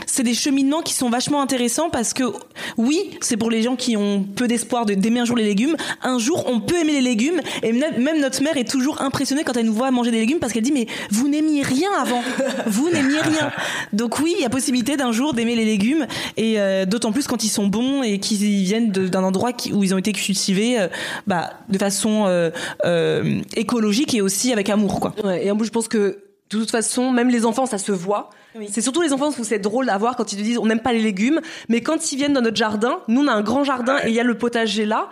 [0.05, 2.23] c'est des cheminements qui sont vachement intéressants parce que
[2.77, 6.19] oui c'est pour les gens qui ont peu d'espoir d'aimer un jour les légumes un
[6.19, 9.65] jour on peut aimer les légumes et même notre mère est toujours impressionnée quand elle
[9.65, 12.21] nous voit manger des légumes parce qu'elle dit mais vous n'aimiez rien avant,
[12.67, 13.51] vous n'aimiez rien.
[13.93, 17.27] Donc oui, il y a possibilité d'un jour d'aimer les légumes et euh, d'autant plus
[17.27, 20.87] quand ils sont bons et qu'ils viennent d'un endroit où ils ont été cultivés euh,
[21.27, 22.51] bah, de façon euh,
[23.55, 25.13] écologique et aussi avec amour quoi.
[25.41, 26.19] et en plus je pense que
[26.53, 28.29] de toute façon, même les enfants, ça se voit.
[28.69, 30.81] C'est surtout les enfants où c'est drôle à voir quand ils te disent on n'aime
[30.81, 33.63] pas les légumes, mais quand ils viennent dans notre jardin, nous on a un grand
[33.63, 35.09] jardin et il y a le potager là.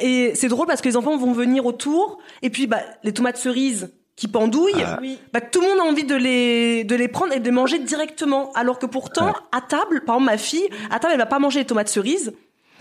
[0.00, 3.36] Et c'est drôle parce que les enfants vont venir autour et puis bah les tomates
[3.36, 5.00] cerises qui pendouillent, ah.
[5.32, 7.78] bah, tout le monde a envie de les de les prendre et de les manger
[7.78, 8.52] directement.
[8.52, 11.60] Alors que pourtant à table, par exemple ma fille, à table elle va pas manger
[11.60, 12.32] les tomates cerises.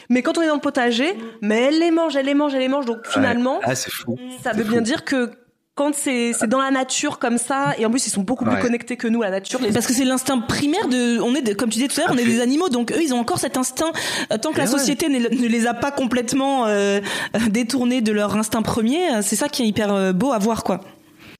[0.09, 2.61] Mais quand on est dans le potager, mais elle les mange, elle les mange, elle
[2.61, 2.85] les mange.
[2.85, 4.17] Donc finalement, ah, fou.
[4.43, 5.31] ça veut bien dire que
[5.75, 8.59] quand c'est c'est dans la nature comme ça et en plus ils sont beaucoup plus
[8.59, 11.69] connectés que nous à la nature parce que c'est l'instinct primaire de on est comme
[11.69, 13.57] tu disais tout à l'heure on est des animaux donc eux ils ont encore cet
[13.57, 13.91] instinct
[14.31, 16.99] euh, tant que la société ne, les a pas complètement euh,
[17.49, 20.81] détournés de leur instinct premier euh, c'est ça qui est hyper beau à voir quoi.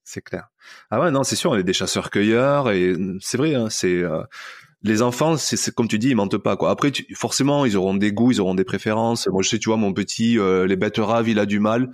[0.04, 0.48] C'est clair.
[0.90, 4.02] Ah ouais non c'est sûr on est des chasseurs cueilleurs et c'est vrai hein, c'est
[4.84, 6.72] les enfants, c'est comme tu dis, ils mentent pas quoi.
[6.72, 9.28] Après, forcément, ils auront des goûts, ils auront des préférences.
[9.28, 11.92] Moi, je sais, tu vois, mon petit, euh, les betteraves, il a du mal.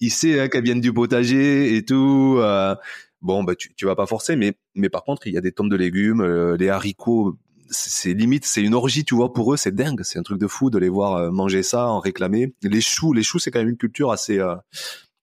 [0.00, 2.36] Il sait hein, qu'elles viennent du potager et tout.
[2.38, 2.76] Euh,
[3.22, 5.52] bon, bah tu, tu vas pas forcer, mais mais par contre, il y a des
[5.52, 7.36] tonnes de légumes, euh, les haricots.
[7.70, 9.32] C'est limite, c'est une orgie, tu vois.
[9.32, 11.88] Pour eux, c'est dingue, c'est un truc de fou de les voir euh, manger ça,
[11.88, 12.54] en réclamer.
[12.62, 14.40] Les choux, les choux, c'est quand même une culture assez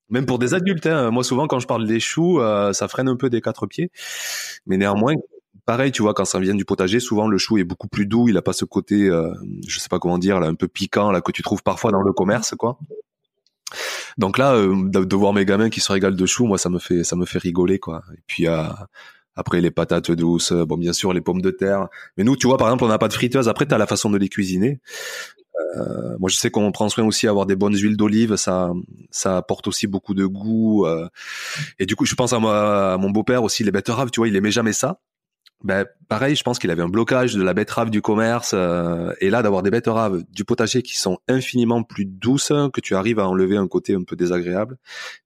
[0.09, 1.09] même pour des adultes, hein.
[1.09, 2.39] moi souvent quand je parle des choux,
[2.73, 3.89] ça freine un peu des quatre pieds.
[4.67, 5.15] Mais néanmoins,
[5.65, 8.29] pareil, tu vois, quand ça vient du potager, souvent le chou est beaucoup plus doux.
[8.29, 9.33] Il a pas ce côté, euh,
[9.67, 12.01] je sais pas comment dire, là, un peu piquant, là, que tu trouves parfois dans
[12.01, 12.77] le commerce, quoi.
[14.17, 16.79] Donc là, euh, de, voir mes gamins qui se régalent de chou, moi, ça me
[16.79, 18.03] fait, ça me fait rigoler, quoi.
[18.13, 18.63] Et puis euh,
[19.35, 21.89] après les patates douces, bon, bien sûr les pommes de terre.
[22.17, 23.49] Mais nous, tu vois, par exemple, on n'a pas de friteuse.
[23.49, 24.79] Après, t'as la façon de les cuisiner.
[25.77, 28.35] Euh, moi, je sais qu'on prend soin aussi à avoir des bonnes huiles d'olive.
[28.35, 28.71] Ça,
[29.11, 30.85] ça apporte aussi beaucoup de goût.
[30.85, 31.07] Euh.
[31.79, 34.11] et du coup, je pense à, à mon beau-père aussi, les betteraves.
[34.11, 34.99] Tu vois, il aimait jamais ça
[35.65, 38.51] ben, pareil, je pense qu'il avait un blocage de la betterave du commerce.
[38.53, 42.93] Euh, et là, d'avoir des betteraves du potager qui sont infiniment plus douces, que tu
[42.93, 44.77] arrives à enlever un côté un peu désagréable,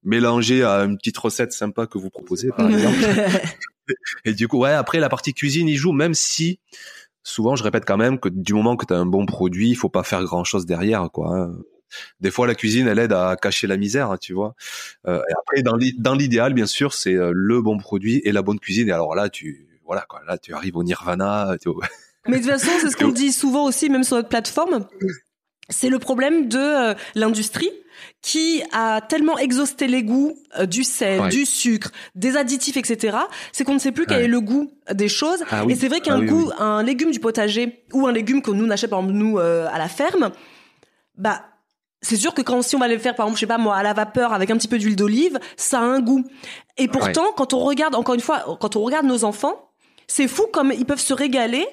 [0.02, 2.98] mélangé à une petite recette sympa que vous proposez, par exemple.
[4.26, 6.62] et du coup, ouais, après, la partie cuisine, il joue, même si,
[7.22, 9.76] souvent, je répète quand même que du moment que tu as un bon produit, il
[9.76, 11.38] faut pas faire grand-chose derrière, quoi.
[11.38, 11.52] Hein.
[12.22, 14.56] Des fois, la cuisine, elle aide à cacher la misère, hein, tu vois.
[15.06, 15.64] Euh, et après,
[15.98, 18.88] dans l'idéal, bien sûr, c'est euh, le bon produit et la bonne cuisine.
[18.88, 20.22] Et alors là, tu voilà quoi.
[20.28, 21.56] Là, tu arrives au nirvana.
[22.28, 24.86] Mais de toute façon, c'est ce qu'on dit souvent aussi, même sur notre plateforme.
[25.68, 27.72] C'est le problème de euh, l'industrie
[28.22, 33.18] qui a tellement exhausté les goûts euh, du sel, du sucre, des additifs, etc.
[33.52, 35.44] C'est qu'on ne sait plus quel est le goût des choses.
[35.50, 38.52] Ah Et c'est vrai qu'un ah goût, un légume du potager ou un légume que
[38.52, 40.30] nous n'achète par exemple nous euh, à la ferme,
[41.18, 41.46] bah
[42.04, 43.76] c'est sûr que quand si on va le faire par exemple je sais pas moi
[43.76, 46.24] à la vapeur avec un petit peu d'huile d'olive ça a un goût
[46.78, 49.69] et pourtant quand on regarde encore une fois quand on regarde nos enfants
[50.10, 51.66] c'est fou comme ils peuvent se régaler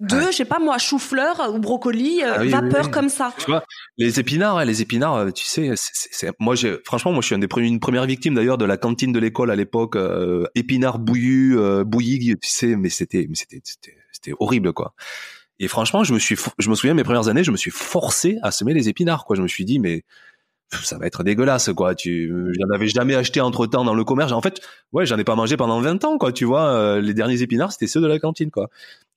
[0.00, 3.32] de, je sais pas moi, chou-fleur ou brocoli, euh, ah vapeur comme ça.
[3.38, 3.64] Tu vois,
[3.96, 7.40] les épinards, les épinards, euh, tu sais, c'est, moi, j'ai, franchement, moi, je suis un
[7.40, 11.00] des premiers, une première victime d'ailleurs de la cantine de l'école à l'époque, euh, épinards
[11.00, 14.94] bouillus, euh, bouillis, tu sais, mais c'était, mais c'était, c'était, c'était horrible quoi.
[15.58, 18.38] Et franchement, je me suis, je me souviens mes premières années, je me suis forcé
[18.42, 19.34] à semer les épinards quoi.
[19.34, 20.04] Je me suis dit, mais
[20.70, 21.94] ça va être dégueulasse quoi.
[21.94, 24.32] Tu j'en avais jamais acheté entre temps dans le commerce.
[24.32, 24.60] En fait
[24.92, 26.68] ouais j'en ai pas mangé pendant 20 ans quoi tu vois.
[26.74, 28.68] Euh, les derniers épinards c'était ceux de la cantine quoi.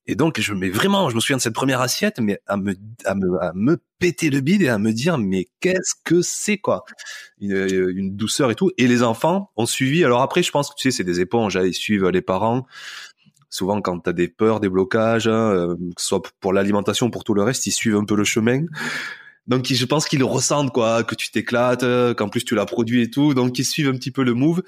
[0.08, 2.76] Et donc je mets vraiment je me souviens de cette première assiette mais à me
[3.06, 6.58] à me à me péter le bide et à me dire mais qu'est-ce que c'est
[6.58, 6.86] quoi.
[7.40, 8.72] Une, une, douceur et tout.
[8.78, 10.06] Et les enfants ont suivi.
[10.06, 12.66] Alors après je pense que tu sais c'est des éponges hein, ils suivent les parents.
[13.50, 17.10] Souvent quand tu as des peurs des blocages hein, euh, que ce soit pour l'alimentation
[17.10, 18.66] pour tout le reste ils suivent un peu le chemin
[19.48, 23.10] donc je pense qu'ils ressentent quoi, que tu t'éclates, qu'en plus tu l'as produit et
[23.10, 24.62] tout, donc ils suivent un petit peu le move.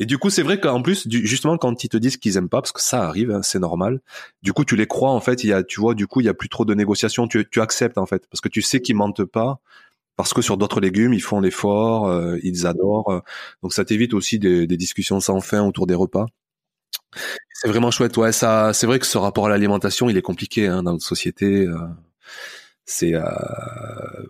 [0.00, 2.62] Et du coup, c'est vrai qu'en plus, justement, quand ils te disent qu'ils aiment pas,
[2.62, 4.00] parce que ça arrive, hein, c'est normal.
[4.42, 5.44] Du coup, tu les crois en fait.
[5.44, 7.28] Il y a, tu vois, du coup, il y a plus trop de négociations.
[7.28, 9.60] Tu, tu acceptes en fait, parce que tu sais qu'ils mentent pas,
[10.16, 13.12] parce que sur d'autres légumes, ils font l'effort, euh, ils adorent.
[13.12, 13.20] Euh.
[13.62, 16.26] donc ça t'évite aussi des, des, discussions sans fin autour des repas.
[17.52, 18.16] C'est vraiment chouette.
[18.16, 21.04] Ouais, ça, c'est vrai que ce rapport à l'alimentation, il est compliqué hein, dans notre
[21.06, 21.66] société.
[21.66, 21.76] Euh
[22.90, 23.22] c'est euh,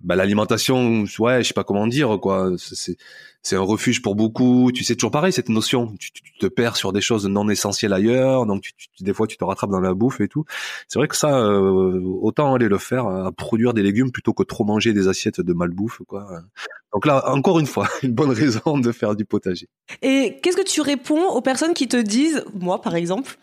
[0.02, 2.52] bah, l'alimentation ouais je sais pas comment dire quoi.
[2.58, 2.96] C'est
[3.42, 4.70] c'est un refuge pour beaucoup.
[4.70, 5.94] Tu sais toujours pareil cette notion.
[5.98, 8.44] Tu, te perds sur des choses non essentielles ailleurs.
[8.46, 10.44] Donc tu, des fois tu te rattrapes dans la bouffe et tout.
[10.88, 14.42] C'est vrai que ça euh, autant aller le faire à produire des légumes plutôt que
[14.42, 16.42] trop manger des assiettes de malbouffe quoi
[16.92, 19.68] donc là encore une fois une bonne raison de faire du potager
[20.02, 23.36] et qu'est-ce que tu réponds aux personnes qui te disent moi par exemple?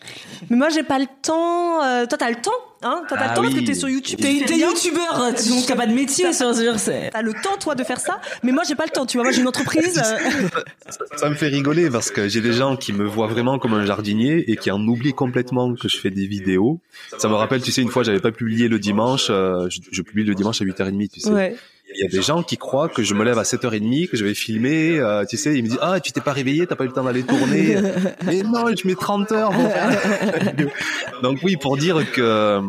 [0.50, 2.52] Mais moi j'ai pas le temps euh, toi t'as le temps
[2.84, 3.04] Hein?
[3.10, 4.20] T'as ah le temps parce que t'es sur YouTube.
[4.20, 8.22] T'es youtubeur, donc t'as pas de métier sur T'as le temps toi de faire ça,
[8.44, 9.06] mais moi j'ai pas le temps.
[9.06, 9.94] Tu vois, moi j'ai une entreprise.
[11.16, 13.86] ça, me fait rigoler parce que j'ai des gens qui me voient vraiment comme un
[13.86, 16.80] jardinier et qui en oublient complètement que je fais des vidéos.
[17.18, 20.02] Ça me rappelle, tu sais, une fois j'avais pas publié le dimanche, euh, je, je,
[20.04, 21.32] publie le dimanche à 8h30, tu sais.
[21.32, 21.56] Ouais.
[21.96, 24.26] Il y a des gens qui croient que je me lève à 7h30, que je
[24.26, 26.84] vais filmer, euh, tu sais, ils me disent "Ah, tu t'es pas réveillé, t'as pas
[26.84, 27.78] eu le temps d'aller tourner."
[28.26, 29.52] Mais non, je mets 30 heures.
[31.24, 32.62] Donc oui, pour dire que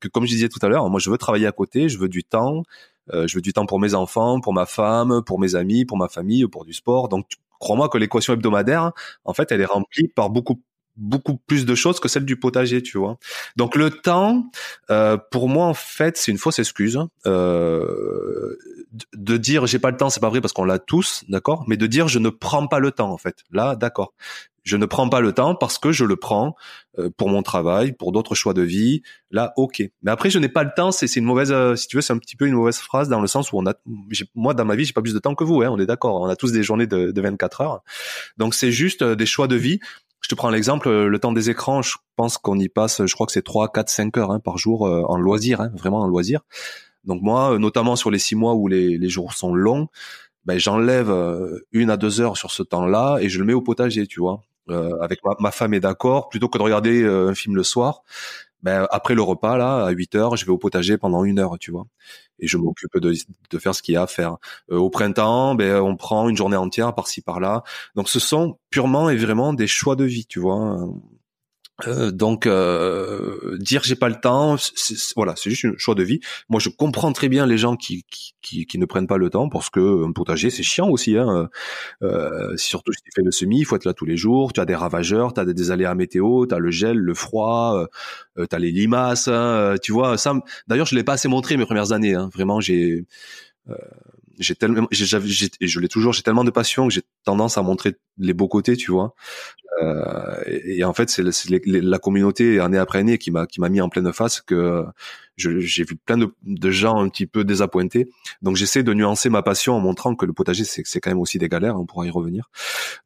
[0.00, 2.08] que comme je disais tout à l'heure, moi je veux travailler à côté, je veux
[2.08, 2.62] du temps,
[3.12, 5.96] euh, je veux du temps pour mes enfants, pour ma femme, pour mes amis, pour
[5.96, 7.08] ma famille, pour du sport.
[7.08, 7.26] Donc
[7.58, 8.92] crois-moi que l'équation hebdomadaire,
[9.24, 10.60] en fait, elle est remplie par beaucoup
[10.98, 13.18] beaucoup plus de choses que celle du potager, tu vois.
[13.56, 14.50] Donc le temps,
[14.90, 16.98] euh, pour moi en fait, c'est une fausse excuse.
[17.26, 18.56] Euh,
[19.14, 21.64] de dire j'ai pas le temps, c'est pas vrai parce qu'on l'a tous, d'accord.
[21.68, 24.12] Mais de dire je ne prends pas le temps en fait, là, d'accord.
[24.68, 26.54] Je ne prends pas le temps parce que je le prends
[26.98, 29.00] euh, pour mon travail, pour d'autres choix de vie.
[29.30, 29.82] Là, ok.
[30.02, 30.92] Mais après, je n'ai pas le temps.
[30.92, 33.22] C'est une mauvaise, euh, si tu veux, c'est un petit peu une mauvaise phrase dans
[33.22, 33.72] le sens où on a,
[34.34, 35.62] moi dans ma vie, j'ai pas plus de temps que vous.
[35.62, 36.20] Hein, on est d'accord.
[36.20, 37.82] On a tous des journées de, de 24 heures.
[38.36, 39.80] Donc c'est juste euh, des choix de vie
[40.20, 43.26] je te prends l'exemple, le temps des écrans, je pense qu'on y passe, je crois
[43.26, 46.40] que c'est 3, 4, 5 heures hein, par jour en loisir, hein, vraiment en loisir.
[47.04, 49.88] Donc moi, notamment sur les six mois où les, les jours sont longs,
[50.44, 51.10] ben, j'enlève
[51.72, 54.42] une à deux heures sur ce temps-là et je le mets au potager, tu vois.
[54.70, 58.02] Euh, avec ma, ma, femme est d'accord, plutôt que de regarder un film le soir,
[58.62, 61.58] ben, après le repas là à 8 heures je vais au potager pendant une heure
[61.58, 61.86] tu vois.
[62.40, 63.12] Et je m'occupe de,
[63.50, 64.36] de faire ce qu'il y a à faire.
[64.70, 67.62] Euh, au printemps ben on prend une journée entière par-ci par-là.
[67.94, 70.78] Donc ce sont purement et vraiment des choix de vie tu vois
[71.86, 74.56] euh, donc euh, dire j'ai pas le temps,
[75.14, 76.20] voilà, c'est juste un choix de vie.
[76.48, 78.04] Moi, je comprends très bien les gens qui,
[78.42, 81.16] qui, qui, ne prennent pas le temps parce que un potager c'est chiant aussi.
[81.16, 81.48] Hein.
[82.02, 84.52] Euh, surtout si tu fais le semis, il faut être là tous les jours.
[84.52, 87.86] Tu as des ravageurs, tu as des aléas météo, tu as le gel, le froid,
[88.38, 89.28] euh, tu as les limaces.
[89.28, 90.34] Hein, tu vois, ça.
[90.66, 92.14] D'ailleurs, je l'ai pas assez montré mes premières années.
[92.14, 92.28] Hein.
[92.34, 93.04] Vraiment, j'ai
[94.38, 95.06] j'ai tellement, j'ai,
[95.60, 98.76] je l'ai toujours, j'ai tellement de passion que j'ai tendance à montrer les beaux côtés,
[98.76, 99.14] tu vois.
[99.82, 101.22] Euh, et, en fait, c'est
[101.66, 104.84] la communauté année après année qui m'a qui m'a mis en pleine face que
[105.36, 108.10] j'ai vu plein de, de, gens un petit peu désappointés.
[108.42, 111.20] Donc j'essaie de nuancer ma passion en montrant que le potager c'est c'est quand même
[111.20, 111.78] aussi des galères.
[111.78, 112.50] On pourra y revenir.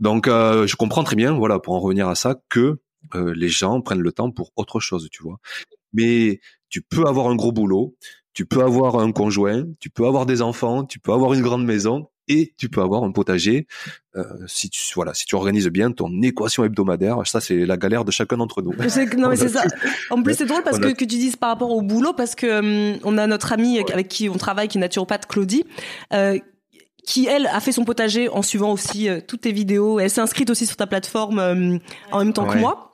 [0.01, 2.79] Donc euh, je comprends très bien, voilà, pour en revenir à ça, que
[3.15, 5.39] euh, les gens prennent le temps pour autre chose, tu vois.
[5.93, 7.97] Mais tu peux avoir un gros boulot,
[8.35, 11.65] tu peux avoir un conjoint, tu peux avoir des enfants, tu peux avoir une grande
[11.65, 13.67] maison et tu peux avoir un potager.
[14.17, 18.05] Euh, si tu voilà si tu organises bien ton équation hebdomadaire ça c'est la galère
[18.05, 18.73] de chacun d'entre nous.
[19.17, 19.65] Non mais c'est ça.
[20.11, 22.93] En plus c'est drôle parce que, que tu dises par rapport au boulot parce que
[22.93, 25.65] hum, on a notre amie avec qui on travaille qui est naturopathe Claudie
[26.13, 26.39] euh,
[27.07, 29.99] qui elle a fait son potager en suivant aussi euh, toutes tes vidéos.
[29.99, 31.79] Elle s'est inscrite aussi sur ta plateforme hum,
[32.13, 32.92] en même temps que moi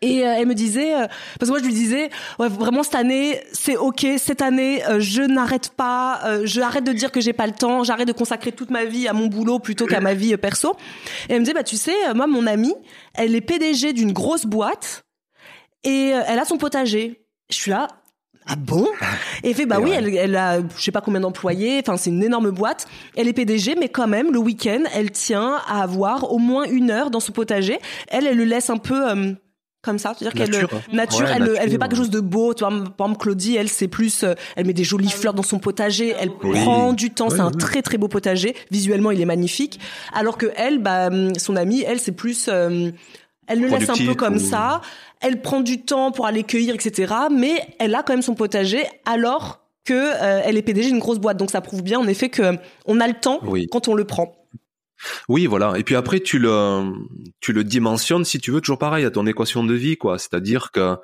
[0.00, 1.06] et euh, elle me disait, euh,
[1.38, 5.00] parce que moi je lui disais, ouais, vraiment cette année, c'est ok, cette année, euh,
[5.00, 8.52] je n'arrête pas, je arrête de dire que j'ai pas le temps, j'arrête de consacrer
[8.52, 10.76] toute ma vie à mon boulot plutôt qu'à ma vie perso.
[11.28, 12.74] Et elle me disait, bah tu sais, moi mon amie,
[13.14, 15.04] elle est PDG d'une grosse boîte
[15.84, 17.26] et elle a son potager.
[17.50, 17.88] Je suis là,
[18.46, 18.88] ah bon?
[19.44, 22.10] Et elle fait bah oui, elle, elle, a je sais pas combien d'employés, enfin c'est
[22.10, 22.86] une énorme boîte.
[23.16, 26.90] Elle est PDG, mais quand même le week-end, elle tient à avoir au moins une
[26.90, 27.78] heure dans son potager.
[28.08, 29.36] Elle, elle le laisse un peu
[29.82, 32.64] comme ça, c'est-à-dire qu'elle nature, nature elle, elle fait pas quelque chose de beau, tu
[32.64, 35.58] vois, par exemple Claudie, elle c'est plus euh, elle met des jolies fleurs dans son
[35.58, 39.80] potager, elle prend du temps, c'est un très très beau potager, visuellement il est magnifique,
[40.12, 42.90] alors que elle bah hum, son amie, elle c'est plus euh,
[43.48, 44.82] elle le laisse un peu comme ça,
[45.20, 48.84] elle prend du temps pour aller cueillir etc, mais elle a quand même son potager
[49.04, 52.28] alors que euh, elle est PDG d'une grosse boîte, donc ça prouve bien en effet
[52.28, 53.40] que on a le temps
[53.72, 54.41] quand on le prend.
[55.28, 55.78] Oui, voilà.
[55.78, 56.92] Et puis après, tu le,
[57.40, 60.18] tu le dimensionnes, si tu veux, toujours pareil, à ton équation de vie, quoi.
[60.18, 60.96] C'est-à-dire que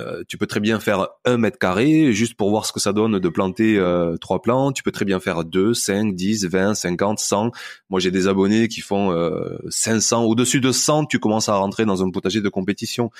[0.00, 2.94] euh, tu peux très bien faire un mètre carré juste pour voir ce que ça
[2.94, 4.74] donne de planter euh, trois plantes.
[4.74, 7.50] Tu peux très bien faire deux, cinq, dix, vingt, cinquante, cent.
[7.90, 10.24] Moi, j'ai des abonnés qui font euh, 500.
[10.24, 13.10] Au-dessus de 100, tu commences à rentrer dans un potager de compétition.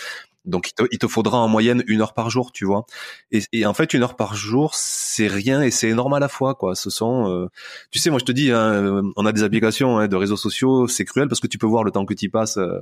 [0.45, 2.85] Donc il te, il te, faudra en moyenne une heure par jour, tu vois.
[3.31, 6.29] Et, et en fait, une heure par jour, c'est rien et c'est énorme à la
[6.29, 6.75] fois, quoi.
[6.75, 7.49] Ce sont, euh,
[7.91, 10.89] tu sais, moi je te dis, hein, on a des applications hein, de réseaux sociaux,
[10.89, 12.81] c'est cruel parce que tu peux voir le temps que tu passes euh,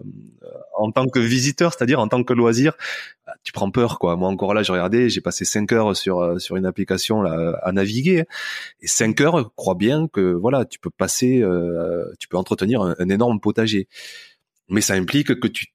[0.76, 2.76] en tant que visiteur, c'est-à-dire en tant que loisir.
[3.26, 4.16] Bah, tu prends peur, quoi.
[4.16, 7.58] Moi encore là, j'ai regardé, j'ai passé cinq heures sur euh, sur une application là
[7.62, 8.24] à naviguer
[8.80, 11.44] et cinq heures, crois bien que voilà, tu peux passer,
[12.18, 13.88] tu peux entretenir un énorme potager.
[14.68, 15.66] Mais ça implique que tu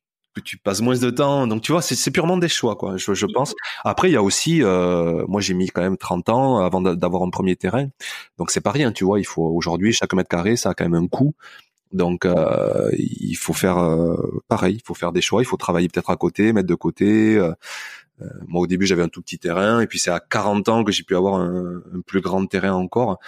[0.41, 1.47] tu passes moins de temps.
[1.47, 2.97] Donc tu vois, c'est purement des choix, quoi.
[2.97, 3.53] Je, pense.
[3.83, 7.23] Après, il y a aussi, euh, moi j'ai mis quand même 30 ans avant d'avoir
[7.23, 7.87] un premier terrain.
[8.37, 9.19] Donc c'est pas rien, tu vois.
[9.19, 11.33] Il faut aujourd'hui chaque mètre carré, ça a quand même un coût.
[11.91, 14.15] Donc euh, il faut faire euh,
[14.47, 17.39] pareil, il faut faire des choix, il faut travailler peut-être à côté, mettre de côté.
[18.47, 20.91] Moi au début j'avais un tout petit terrain et puis c'est à 40 ans que
[20.93, 23.19] j'ai pu avoir un, plus grand terrain encore.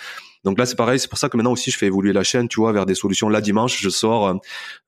[0.43, 0.99] Donc là, c'est pareil.
[0.99, 2.95] C'est pour ça que maintenant aussi, je fais évoluer la chaîne, tu vois, vers des
[2.95, 3.29] solutions.
[3.29, 4.39] Là, dimanche, je sors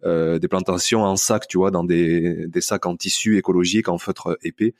[0.05, 3.97] euh, des plantations en sac, tu vois, dans des, des sacs en tissu écologique, en
[3.97, 4.73] feutre épais.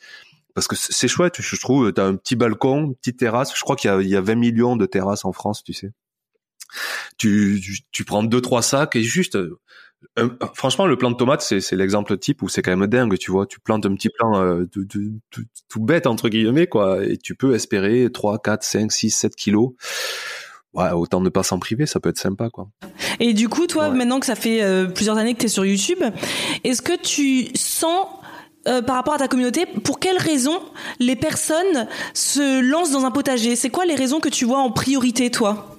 [0.54, 1.94] Parce que c'est chouette, je trouve.
[1.94, 3.56] Tu as un petit balcon, une petite terrasse.
[3.56, 5.92] Je crois qu'il y, y, a 20 millions de terrasses en France, tu sais.
[7.18, 9.38] Tu, tu, prends deux, trois sacs et juste...
[10.18, 13.32] Euh, franchement, le plant de tomate, c'est l'exemple type où c'est quand même dingue, tu
[13.32, 13.46] vois.
[13.46, 14.66] Tu plantes un petit plant euh,
[15.68, 19.74] tout bête, entre guillemets, quoi, et tu peux espérer 3, 4, 5, 6, 7 kilos
[20.74, 22.70] ouais, autant ne pas s'en priver, ça peut être sympa, quoi.
[23.20, 25.66] Et du coup, toi, maintenant que ça fait euh, plusieurs années que tu es sur
[25.66, 26.00] YouTube,
[26.64, 28.08] est-ce que tu sens
[28.68, 30.60] euh, par rapport à ta communauté, pour quelles raisons
[31.00, 33.56] les personnes se lancent dans un potager?
[33.56, 35.76] C'est quoi les raisons que tu vois en priorité, toi?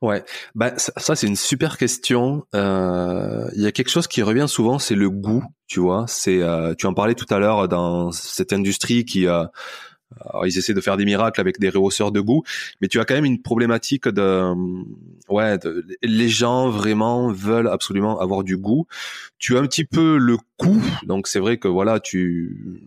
[0.00, 2.44] Ouais, bah ça, c'est une super question.
[2.54, 5.42] Euh, il y a quelque chose qui revient souvent, c'est le goût.
[5.66, 6.40] Tu vois, c'est
[6.78, 9.50] tu en parlais tout à l'heure dans cette industrie qui a
[10.20, 12.42] Alors, ils essaient de faire des miracles avec des rehausseurs de goût,
[12.80, 14.52] mais tu as quand même une problématique de,
[15.28, 18.86] ouais, de, les gens vraiment veulent absolument avoir du goût.
[19.38, 22.80] Tu as un petit peu le coût, donc c'est vrai que voilà, tu,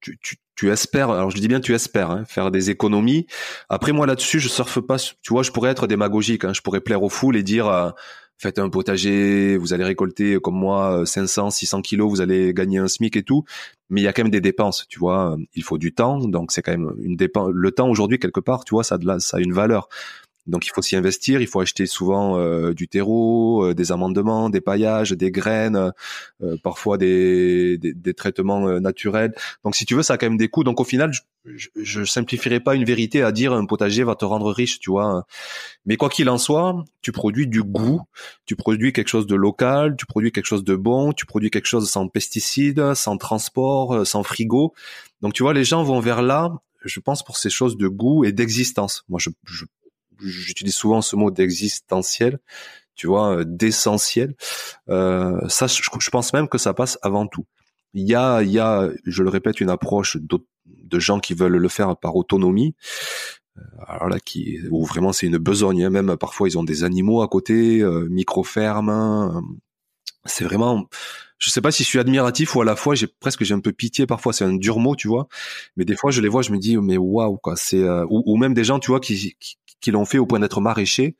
[0.00, 3.26] tu, tu, tu espères, alors je dis bien tu espères, hein, faire des économies.
[3.68, 6.80] Après moi là-dessus, je surfe pas, tu vois, je pourrais être démagogique, hein, je pourrais
[6.80, 7.90] plaire aux foules et dire euh,
[8.38, 12.88] faites un potager, vous allez récolter comme moi 500, 600 kilos, vous allez gagner un
[12.88, 13.44] SMIC et tout.
[13.88, 15.36] Mais il y a quand même des dépenses, tu vois.
[15.54, 17.50] Il faut du temps, donc c'est quand même une dépense.
[17.52, 19.88] Le temps aujourd'hui quelque part, tu vois, ça a de ça a une valeur.
[20.46, 24.50] Donc il faut s'y investir, il faut acheter souvent euh, du terreau, euh, des amendements,
[24.50, 25.92] des paillages, des graines,
[26.42, 29.34] euh, parfois des, des, des traitements euh, naturels.
[29.64, 30.64] Donc si tu veux, ça a quand même des coûts.
[30.64, 31.12] Donc au final,
[31.44, 34.90] je, je, simplifierai pas une vérité à dire un potager va te rendre riche, tu
[34.90, 35.24] vois.
[35.86, 38.00] Mais quoi qu'il en soit, tu produis du goût,
[38.44, 41.66] tu produis quelque chose de local, tu produis quelque chose de bon, tu produis quelque
[41.66, 44.74] chose sans pesticides, sans transport, sans frigo.
[45.20, 46.52] Donc tu vois, les gens vont vers là
[46.84, 49.04] je pense pour ces choses de goût et d'existence.
[49.08, 49.64] Moi, je, je
[50.28, 52.38] j'utilise souvent ce mot d'existentiel,
[52.94, 54.34] tu vois, euh, d'essentiel.
[54.88, 57.46] Euh, ça, je, pense même que ça passe avant tout.
[57.94, 60.16] Il y a, il y a, je le répète, une approche
[60.66, 62.74] de gens qui veulent le faire par autonomie.
[63.58, 65.84] Euh, alors là, qui, où vraiment c'est une besogne.
[65.84, 65.90] Hein.
[65.90, 68.88] Même parfois, ils ont des animaux à côté, euh, micro-fermes.
[68.88, 69.42] Hein.
[70.24, 70.88] C'est vraiment,
[71.38, 73.60] je sais pas si je suis admiratif ou à la fois j'ai presque j'ai un
[73.60, 75.26] peu pitié parfois c'est un dur mot tu vois
[75.76, 78.22] mais des fois je les vois je me dis mais waouh quoi c'est euh, ou,
[78.24, 81.16] ou, même des gens tu vois qui, qui, qui l'ont fait au point d'être maraîchers.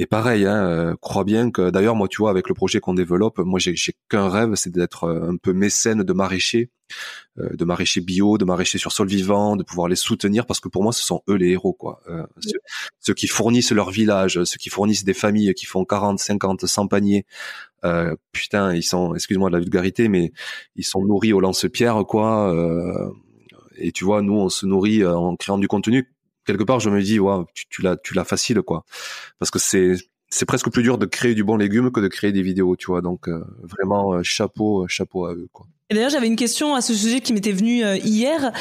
[0.00, 2.94] Et pareil, hein, euh, crois bien que d'ailleurs moi tu vois avec le projet qu'on
[2.94, 3.74] développe, moi j'ai
[4.08, 6.70] qu'un rêve, c'est d'être euh, un peu mécène de maraîchers,
[7.38, 10.68] euh, de maraîchers bio, de maraîchers sur sol vivant, de pouvoir les soutenir parce que
[10.68, 12.00] pour moi ce sont eux les héros quoi.
[13.00, 16.86] ceux, qui fournissent leur village, ceux qui fournissent des familles qui font 40, 50, 100
[16.86, 17.26] paniers.
[18.30, 20.32] putain, ils sont, excuse-moi de la vulgarité, mais
[20.76, 22.54] ils sont nourris au lance-pierre quoi.
[23.78, 26.08] et tu vois, nous on se nourrit en créant du contenu
[26.48, 28.84] quelque part, je me dis, ouais, tu, tu l'as, tu l'as facile, quoi.
[29.38, 29.96] Parce que c'est,
[30.30, 32.86] c'est presque plus dur de créer du bon légume que de créer des vidéos, tu
[32.86, 33.00] vois.
[33.00, 35.66] Donc, euh, vraiment, euh, chapeau, euh, chapeau à eux, quoi.
[35.90, 38.52] Et d'ailleurs, j'avais une question à ce sujet qui m'était venue hier.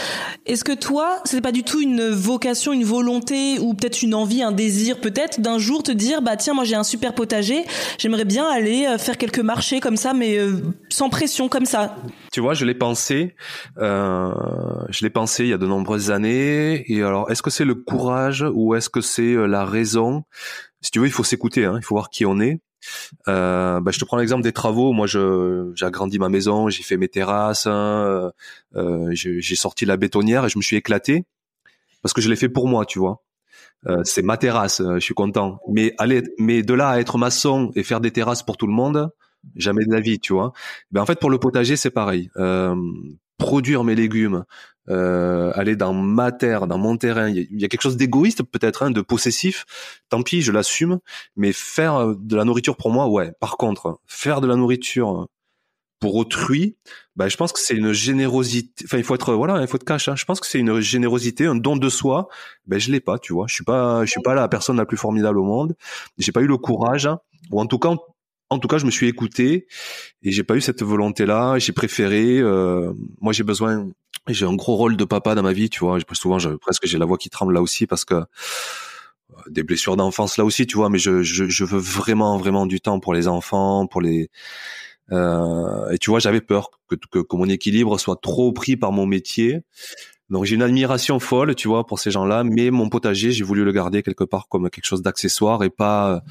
[0.45, 4.41] Est-ce que toi, c'est pas du tout une vocation, une volonté ou peut-être une envie,
[4.41, 7.65] un désir peut-être d'un jour te dire bah tiens, moi j'ai un super potager,
[7.97, 10.37] j'aimerais bien aller faire quelques marchés comme ça mais
[10.87, 11.97] sans pression comme ça?
[12.31, 13.35] Tu vois, je l'ai pensé
[13.77, 14.31] euh,
[14.87, 17.75] je l'ai pensé il y a de nombreuses années et alors est-ce que c'est le
[17.75, 20.23] courage ou est-ce que c'est la raison?
[20.81, 22.59] Si tu veux, il faut s'écouter hein, il faut voir qui on est.
[23.27, 24.93] Euh, bah, je te prends l'exemple des travaux.
[24.93, 28.31] Moi, j'ai agrandi ma maison, j'ai fait mes terrasses, hein,
[28.75, 31.25] euh, j'ai sorti la bétonnière et je me suis éclaté
[32.01, 33.23] parce que je l'ai fait pour moi, tu vois.
[33.87, 35.59] Euh, c'est ma terrasse, euh, je suis content.
[35.69, 38.73] Mais allez, mais de là à être maçon et faire des terrasses pour tout le
[38.73, 39.09] monde,
[39.55, 40.51] jamais de la vie, tu vois.
[40.91, 42.29] Ben en fait, pour le potager, c'est pareil.
[43.37, 44.45] Produire mes légumes,
[44.89, 47.29] euh, aller dans ma terre, dans mon terrain.
[47.29, 49.65] Il y a quelque chose d'égoïste peut-être, hein, de possessif.
[50.09, 50.99] Tant pis, je l'assume.
[51.35, 53.31] Mais faire euh, de la nourriture pour moi, ouais.
[53.39, 55.27] Par contre, faire de la nourriture
[55.99, 56.77] pour autrui,
[57.15, 58.85] bah, je pense que c'est une générosité.
[58.85, 60.07] Enfin, il faut être voilà, il faut être cash.
[60.07, 60.15] Hein.
[60.15, 62.27] Je pense que c'est une générosité, un don de soi.
[62.67, 63.45] Ben, je l'ai pas, tu vois.
[63.47, 65.75] Je suis pas, je suis pas la personne la plus formidable au monde.
[66.17, 67.19] J'ai pas eu le courage, hein.
[67.51, 67.95] ou en tout cas,
[68.49, 69.67] en tout cas, je me suis écouté
[70.23, 71.59] et j'ai pas eu cette volonté-là.
[71.59, 72.39] J'ai préféré.
[72.39, 73.89] Euh, moi, j'ai besoin.
[74.27, 75.99] J'ai un gros rôle de papa dans ma vie, tu vois.
[76.13, 78.25] Souvent, presque j'ai la voix qui tremble là aussi parce que euh,
[79.47, 80.89] des blessures d'enfance là aussi, tu vois.
[80.89, 84.29] Mais je, je, je, veux vraiment, vraiment du temps pour les enfants, pour les.
[85.11, 88.91] Euh, et tu vois, j'avais peur que, que, que mon équilibre soit trop pris par
[88.91, 89.61] mon métier.
[90.29, 92.43] Donc j'ai une admiration folle, tu vois, pour ces gens-là.
[92.45, 96.21] Mais mon potager, j'ai voulu le garder quelque part comme quelque chose d'accessoire et pas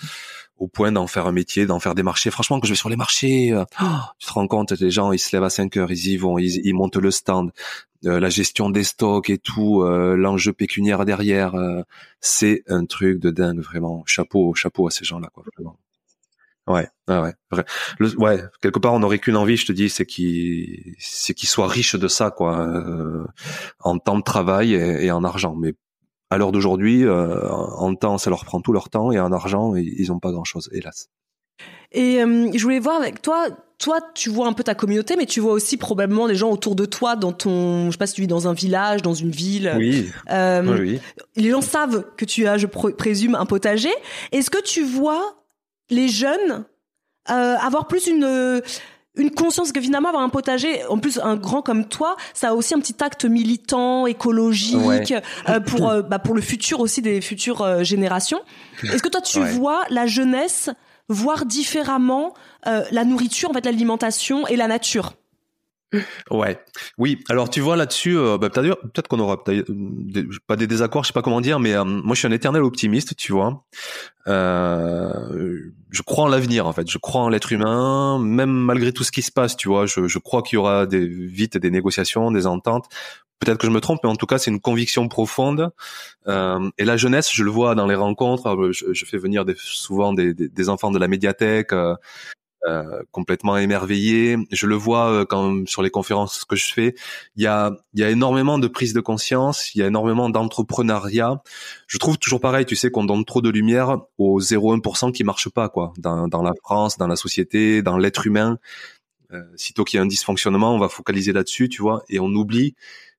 [0.58, 2.30] au point d'en faire un métier, d'en faire des marchés.
[2.30, 3.84] Franchement, que je vais sur les marchés, euh, oh,
[4.18, 6.38] tu te rends compte, les gens, ils se lèvent à 5 heures, ils y vont,
[6.38, 7.52] ils, montent le stand,
[8.06, 11.54] euh, la gestion des stocks et tout, euh, l'enjeu pécuniaire derrière,
[12.20, 14.02] c'est un truc de dingue, vraiment.
[14.06, 15.78] Chapeau, chapeau à ces gens-là, quoi, vraiment.
[16.66, 17.64] Ouais, ouais, ouais.
[18.16, 21.68] Ouais, quelque part, on n'aurait qu'une envie, je te dis, c'est qu'ils, c'est qu'ils soient
[21.68, 22.66] riches de ça, quoi,
[23.80, 25.54] en temps de travail et, et en argent.
[25.54, 25.74] Mais
[26.30, 29.74] à l'heure d'aujourd'hui, euh, en temps, ça leur prend tout leur temps et en argent,
[29.76, 31.08] ils n'ont pas grand-chose, hélas.
[31.92, 33.48] Et euh, je voulais voir avec toi,
[33.78, 36.74] toi, tu vois un peu ta communauté, mais tu vois aussi probablement des gens autour
[36.74, 39.30] de toi dans ton, je sais pas si tu vis dans un village, dans une
[39.30, 39.72] ville.
[39.76, 40.10] Oui.
[40.30, 41.00] Euh, oui.
[41.36, 43.92] Les gens savent que tu as, je présume, un potager.
[44.32, 45.36] Est-ce que tu vois
[45.90, 46.64] les jeunes
[47.28, 48.62] avoir plus une
[49.16, 52.54] une conscience que finalement avoir un potager, en plus un grand comme toi, ça a
[52.54, 55.14] aussi un petit acte militant, écologique
[55.48, 58.40] euh, pour euh, bah, pour le futur aussi des futures euh, générations.
[58.82, 60.70] Est-ce que toi tu vois la jeunesse
[61.08, 65.14] voir différemment la nourriture, en fait l'alimentation et la nature?
[66.30, 66.58] Ouais,
[66.98, 67.22] oui.
[67.28, 71.22] Alors tu vois là-dessus, euh, bah, peut-être qu'on aura pas des désaccords, je sais pas
[71.22, 73.64] comment dire, mais euh, moi je suis un éternel optimiste, tu vois.
[74.26, 79.04] Euh, je crois en l'avenir en fait, je crois en l'être humain, même malgré tout
[79.04, 79.86] ce qui se passe, tu vois.
[79.86, 82.86] Je, je crois qu'il y aura des, vite des négociations, des ententes.
[83.38, 85.70] Peut-être que je me trompe, mais en tout cas c'est une conviction profonde.
[86.26, 88.72] Euh, et la jeunesse, je le vois dans les rencontres.
[88.72, 91.72] Je, je fais venir des, souvent des, des, enfants de la médiathèque.
[92.66, 94.36] Euh, complètement émerveillé.
[94.50, 96.96] Je le vois euh, quand sur les conférences que je fais,
[97.36, 100.30] il y a il y a énormément de prise de conscience, il y a énormément
[100.30, 101.42] d'entrepreneuriat.
[101.86, 105.48] Je trouve toujours pareil, tu sais qu'on donne trop de lumière aux 0,1% qui marche
[105.48, 108.58] pas quoi, dans dans la France, dans la société, dans l'être humain.
[109.32, 112.28] Euh, sitôt qu'il y a un dysfonctionnement, on va focaliser là-dessus, tu vois, et on
[112.28, 112.74] oublie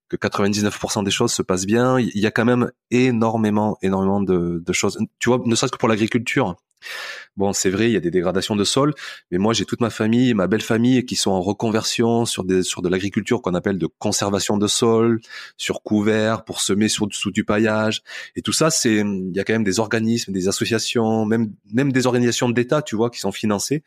[0.10, 2.00] que 99% des choses se passent bien.
[2.00, 4.98] Il y a quand même énormément, énormément de, de choses.
[5.20, 6.56] Tu vois, ne serait-ce que pour l'agriculture.
[7.38, 8.94] Bon, c'est vrai, il y a des dégradations de sol,
[9.32, 12.64] mais moi j'ai toute ma famille, ma belle famille qui sont en reconversion sur des
[12.64, 15.20] sur de l'agriculture qu'on appelle de conservation de sol,
[15.56, 18.02] sur couvert pour semer sous, dessous du paillage
[18.36, 21.92] et tout ça c'est il y a quand même des organismes, des associations, même même
[21.92, 23.84] des organisations d'État, tu vois, qui sont financées.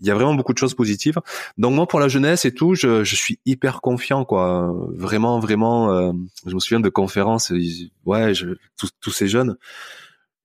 [0.00, 1.18] Il y a vraiment beaucoup de choses positives.
[1.56, 4.74] Donc moi pour la jeunesse et tout, je, je suis hyper confiant quoi.
[4.94, 6.12] Vraiment vraiment euh,
[6.46, 7.52] je me souviens de conférences
[8.06, 9.56] ouais, je, tous, tous ces jeunes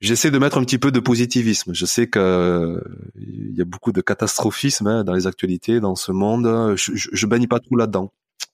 [0.02, 1.74] j'essaie de mettre un petit peu de positivisme.
[1.74, 2.84] Je sais que
[3.16, 6.76] il y a beaucoup de catastrophisme hein, dans les actualités, dans ce monde.
[6.76, 8.12] Je, je, je bannis pas tout là-dedans.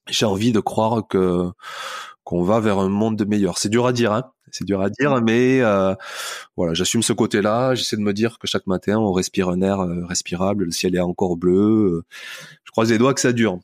[0.10, 1.50] J'ai envie de croire que
[2.24, 3.58] qu'on va vers un monde meilleur.
[3.58, 5.94] C'est dur à dire, hein c'est dur à dire, mais euh,
[6.56, 7.76] voilà, j'assume ce côté-là.
[7.76, 10.96] J'essaie de me dire que chaque matin on respire un air euh, respirable, le ciel
[10.96, 12.04] est encore bleu.
[12.64, 13.60] je croise les doigts que ça dure.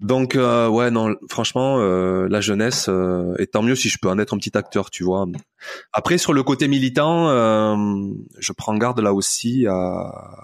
[0.00, 4.08] Donc euh, ouais non franchement euh, la jeunesse euh, et tant mieux si je peux
[4.08, 5.24] en être un petit acteur tu vois.
[5.92, 7.76] Après sur le côté militant euh,
[8.38, 10.36] je prends garde là aussi à,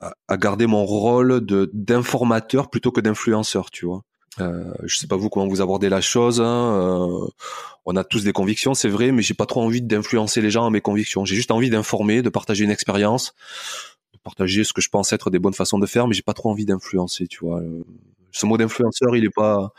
[0.00, 4.02] à, garder mon rôle de d'informateur plutôt que d'influenceur tu vois.
[4.40, 6.40] Euh, je sais pas vous comment vous abordez la chose.
[6.40, 7.28] Hein,
[7.84, 10.66] on a tous des convictions c'est vrai mais j'ai pas trop envie d'influencer les gens
[10.66, 11.26] à mes convictions.
[11.26, 13.34] J'ai juste envie d'informer, de partager une expérience,
[14.14, 16.34] de partager ce que je pense être des bonnes façons de faire mais j'ai pas
[16.34, 17.60] trop envie d'influencer tu vois
[18.32, 19.72] ce mot d'influenceur, il est pas.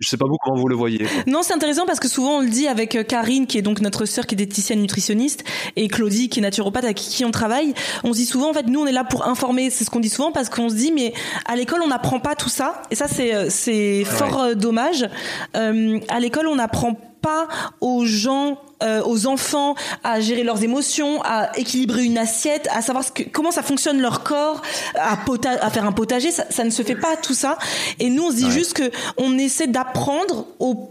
[0.00, 1.06] Je sais pas vous comment vous le voyez.
[1.26, 3.80] Non, c'est intéressant parce que souvent on le dit avec euh, Karine, qui est donc
[3.80, 5.44] notre sœur, qui est diététicienne nutritionniste,
[5.76, 7.74] et Claudie, qui est naturopathe, avec qui on travaille.
[8.02, 9.70] On se dit souvent, en fait, nous on est là pour informer.
[9.70, 11.12] C'est ce qu'on dit souvent parce qu'on se dit, mais
[11.46, 15.08] à l'école on n'apprend pas tout ça, et ça c'est euh, c'est fort euh, dommage.
[15.56, 17.48] Euh, à l'école on n'apprend pas
[17.80, 19.74] aux gens euh, aux enfants
[20.04, 24.00] à gérer leurs émotions, à équilibrer une assiette, à savoir ce que, comment ça fonctionne
[24.00, 24.62] leur corps,
[24.96, 25.18] à,
[25.60, 26.30] à faire un potager.
[26.30, 27.58] Ça, ça, ne se fait pas tout ça.
[27.98, 30.90] Et nous, on se dit juste que on essaie d'apprendre au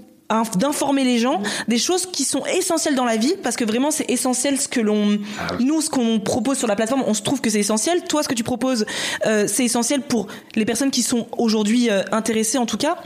[0.57, 4.09] d'informer les gens des choses qui sont essentielles dans la vie parce que vraiment c'est
[4.09, 7.41] essentiel ce que l'on ah nous ce qu'on propose sur la plateforme on se trouve
[7.41, 8.85] que c'est essentiel toi ce que tu proposes
[9.27, 12.97] euh, c'est essentiel pour les personnes qui sont aujourd'hui euh, intéressées en tout cas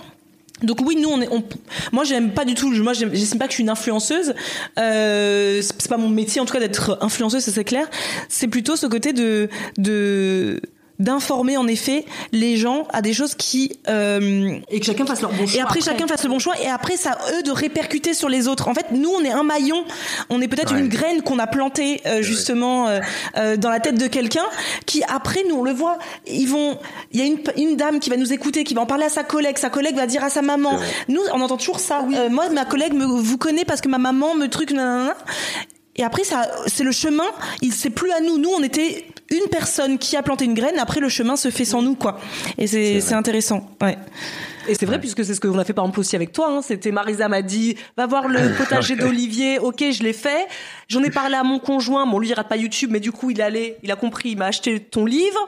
[0.63, 1.43] donc oui, nous on est, on,
[1.91, 4.33] moi j'aime pas du tout, moi j'estime pas que je suis une influenceuse.
[4.77, 7.87] Euh, c'est pas mon métier en tout cas d'être influenceuse, ça c'est clair.
[8.27, 10.61] C'est plutôt ce côté de de
[10.99, 15.31] d'informer en effet les gens à des choses qui euh, et que chacun fasse leur
[15.31, 15.59] bon choix.
[15.59, 18.47] Et après, chacun fasse le bon choix et après ça eux de répercuter sur les
[18.47, 18.67] autres.
[18.67, 19.83] En fait, nous on est un maillon,
[20.29, 22.99] on est peut-être une graine qu'on a plantée euh, justement euh,
[23.37, 24.45] euh, dans la tête de quelqu'un
[24.85, 25.97] qui après nous on le voit,
[26.27, 26.77] ils vont
[27.11, 29.09] il y a une, une dame qui va nous écouter, qui va en parler à
[29.09, 30.79] sa collègue, sa collègue va dire à sa maman.
[31.07, 32.03] Nous on entend toujours ça.
[32.05, 32.15] Oui.
[32.17, 35.15] Euh, moi ma collègue me vous connaît parce que ma maman me truc nanana.
[35.95, 37.25] Et après, ça, c'est le chemin.
[37.61, 38.37] Il c'est plus à nous.
[38.37, 40.77] Nous, on était une personne qui a planté une graine.
[40.79, 42.19] Après, le chemin se fait sans nous, quoi.
[42.57, 43.67] Et c'est, c'est intéressant.
[43.81, 43.97] Ouais.
[44.69, 46.47] Et c'est vrai, puisque c'est ce qu'on a fait par exemple aussi avec toi.
[46.51, 46.61] Hein.
[46.61, 49.59] C'était Marisa m'a dit, va voir le potager d'Olivier.
[49.59, 50.47] Ok, je l'ai fait.
[50.87, 52.05] J'en ai parlé à mon conjoint.
[52.05, 54.37] Bon, lui, il rate pas YouTube, mais du coup, il allait, il a compris, il
[54.37, 55.39] m'a acheté ton livre.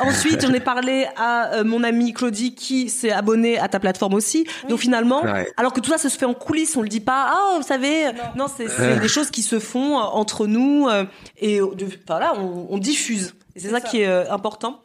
[0.00, 4.14] Ensuite, j'en ai parlé à euh, mon amie Claudie qui s'est abonnée à ta plateforme
[4.14, 4.46] aussi.
[4.68, 5.48] Donc finalement, Ouais.
[5.56, 7.32] alors que tout ça, ça se fait en coulisses, on le dit pas.
[7.34, 8.06] Ah, vous savez,
[8.36, 11.04] non, c'est des choses qui se font euh, entre nous euh,
[11.38, 13.34] et de- voilà, on, on diffuse.
[13.54, 14.80] Et c'est ça, qui est important.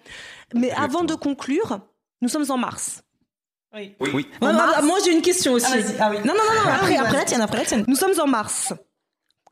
[0.54, 1.80] Mais avant de conclure,
[2.22, 3.02] nous sommes en mars.
[3.74, 3.96] Oui.
[4.00, 4.28] Oui.
[4.42, 5.72] Ouais, moi, moi, j'ai une question aussi.
[5.72, 5.94] Ah.
[6.00, 6.18] Ah oui.
[6.26, 6.70] Non, non, non, non.
[6.72, 7.86] Après, Ah oui, après la tienne, après la tienne.
[7.88, 8.74] Nous sommes en mars.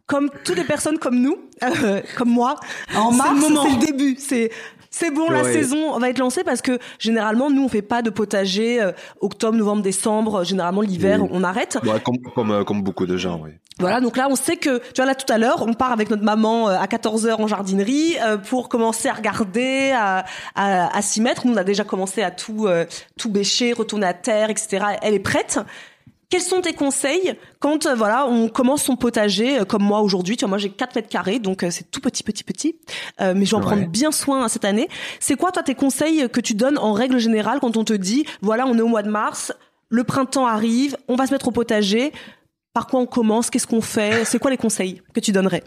[0.08, 2.56] Comme toutes les personnes comme nous, euh, comme moi,
[2.96, 4.16] En c'est mars, le moment, c'est c'est le début.
[4.18, 4.52] C'est
[5.00, 8.10] c'est bon, la saison va être lancée parce que généralement nous on fait pas de
[8.10, 8.92] potager euh,
[9.22, 10.44] octobre, novembre, décembre.
[10.44, 11.30] Généralement l'hiver Oui.
[11.32, 11.78] on arrête.
[11.84, 13.52] Ouais, comme, comme, euh, comme beaucoup de gens, oui.
[13.80, 16.10] Voilà, donc là on sait que tu vois là tout à l'heure on part avec
[16.10, 20.26] notre maman euh, à 14 h en jardinerie euh, pour commencer à regarder, à,
[20.56, 21.46] à, à s'y mettre.
[21.46, 22.86] Nous on a déjà commencé à tout euh,
[23.20, 24.84] tout bêcher, retourner à terre, etc.
[25.04, 25.60] Elle est prête.
[26.30, 30.36] Quels sont tes conseils quand euh, voilà on commence son potager euh, comme moi aujourd'hui?
[30.36, 32.80] Tu vois, moi j'ai 4 mètres carrés, donc euh, c'est tout petit, petit, petit,
[33.20, 34.90] mais je vais en prendre bien soin hein, cette année.
[35.20, 38.26] C'est quoi toi tes conseils que tu donnes en règle générale quand on te dit
[38.42, 39.54] voilà on est au mois de mars,
[39.90, 42.12] le printemps arrive, on va se mettre au potager.
[42.74, 43.50] Par quoi on commence?
[43.50, 44.24] Qu'est-ce qu'on fait?
[44.24, 45.64] C'est quoi les conseils que tu donnerais?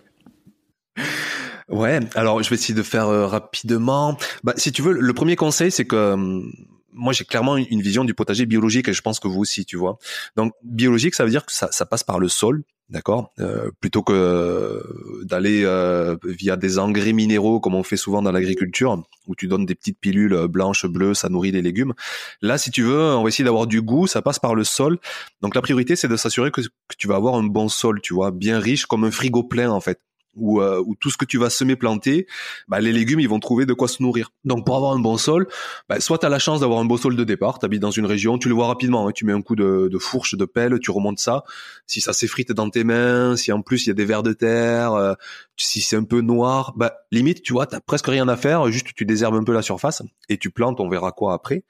[1.68, 4.16] Ouais, alors je vais essayer de faire rapidement.
[4.44, 6.52] Bah, si tu veux, le premier conseil, c'est que hum,
[6.92, 9.76] moi j'ai clairement une vision du potager biologique et je pense que vous aussi, tu
[9.76, 9.98] vois.
[10.36, 14.02] Donc biologique, ça veut dire que ça, ça passe par le sol, d'accord, euh, plutôt
[14.02, 19.34] que euh, d'aller euh, via des engrais minéraux comme on fait souvent dans l'agriculture, où
[19.34, 21.94] tu donnes des petites pilules blanches, bleues, ça nourrit les légumes.
[22.42, 24.98] Là, si tu veux, on va essayer d'avoir du goût, ça passe par le sol.
[25.40, 28.12] Donc la priorité, c'est de s'assurer que, que tu vas avoir un bon sol, tu
[28.12, 30.00] vois, bien riche, comme un frigo plein en fait
[30.36, 32.26] où, euh, tout ce que tu vas semer planter,
[32.68, 34.30] bah, les légumes ils vont trouver de quoi se nourrir.
[34.44, 35.46] Donc pour avoir un bon sol,
[35.88, 37.90] bah, soit tu as la chance d'avoir un beau sol de départ, tu habites dans
[37.90, 40.44] une région, tu le vois rapidement, hein, tu mets un coup de, de, fourche, de
[40.44, 41.44] pelle, tu remontes ça.
[41.86, 44.32] Si ça s'effrite dans tes mains, si en plus il y a des vers de
[44.32, 45.14] terre, euh,
[45.56, 48.88] si c'est un peu noir, bah limite tu vois, t'as presque rien à faire, juste
[48.94, 51.64] tu désherbes un peu la surface et tu plantes, on verra quoi après.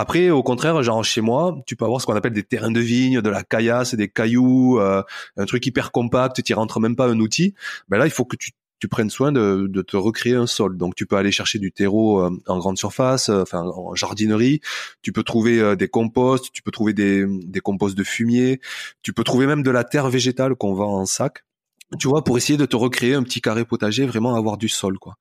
[0.00, 2.80] Après, au contraire, genre chez moi, tu peux avoir ce qu'on appelle des terrains de
[2.80, 5.02] vigne, de la caillasse, des cailloux, euh,
[5.36, 7.52] un truc hyper compact, tu rentres même pas un outil.
[7.90, 10.78] Ben là, il faut que tu, tu prennes soin de, de, te recréer un sol.
[10.78, 14.62] Donc tu peux aller chercher du terreau euh, en grande surface, euh, enfin en jardinerie.
[15.02, 18.58] Tu peux trouver des composts, tu peux trouver des, des composts de fumier.
[19.02, 21.44] Tu peux trouver même de la terre végétale qu'on vend en sac
[21.98, 24.98] tu vois, pour essayer de te recréer un petit carré potager, vraiment avoir du sol,
[24.98, 25.16] quoi.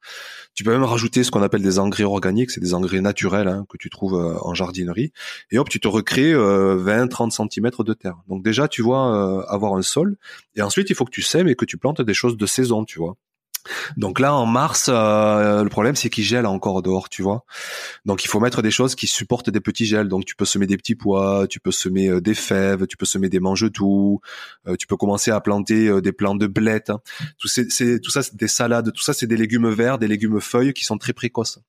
[0.54, 3.66] Tu peux même rajouter ce qu'on appelle des engrais organiques, c'est des engrais naturels hein,
[3.70, 5.12] que tu trouves euh, en jardinerie,
[5.52, 8.18] et hop, tu te recrées 20-30 euh, cm de terre.
[8.28, 10.18] Donc déjà, tu vois, euh, avoir un sol,
[10.56, 12.86] et ensuite, il faut que tu sèmes et que tu plantes des choses de saison,
[12.86, 13.16] tu vois.
[13.98, 17.44] Donc là, en mars, euh, le problème c'est qu'il gèle encore dehors, tu vois.
[18.06, 20.08] Donc il faut mettre des choses qui supportent des petits gels.
[20.08, 23.06] Donc tu peux semer des petits pois, tu peux semer euh, des fèves, tu peux
[23.06, 24.20] semer des mangetous,
[24.68, 26.90] euh, tu peux commencer à planter des plants de blettes.
[26.90, 27.00] Hein.
[27.38, 30.40] Tout, c'est, tout ça, c'est des salades, tout ça, c'est des légumes verts, des légumes
[30.40, 31.60] feuilles qui sont très précoces.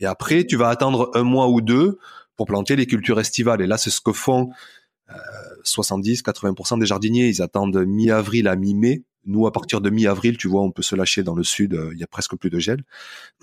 [0.00, 1.98] Et après, tu vas attendre un mois ou deux
[2.36, 3.60] pour planter les cultures estivales.
[3.60, 4.50] Et là, c'est ce que font
[5.64, 7.28] 70-80% des jardiniers.
[7.28, 10.96] Ils attendent mi-avril à mi-mai nous, à partir de mi-avril, tu vois, on peut se
[10.96, 11.74] lâcher dans le sud.
[11.74, 12.82] Euh, il y a presque plus de gel.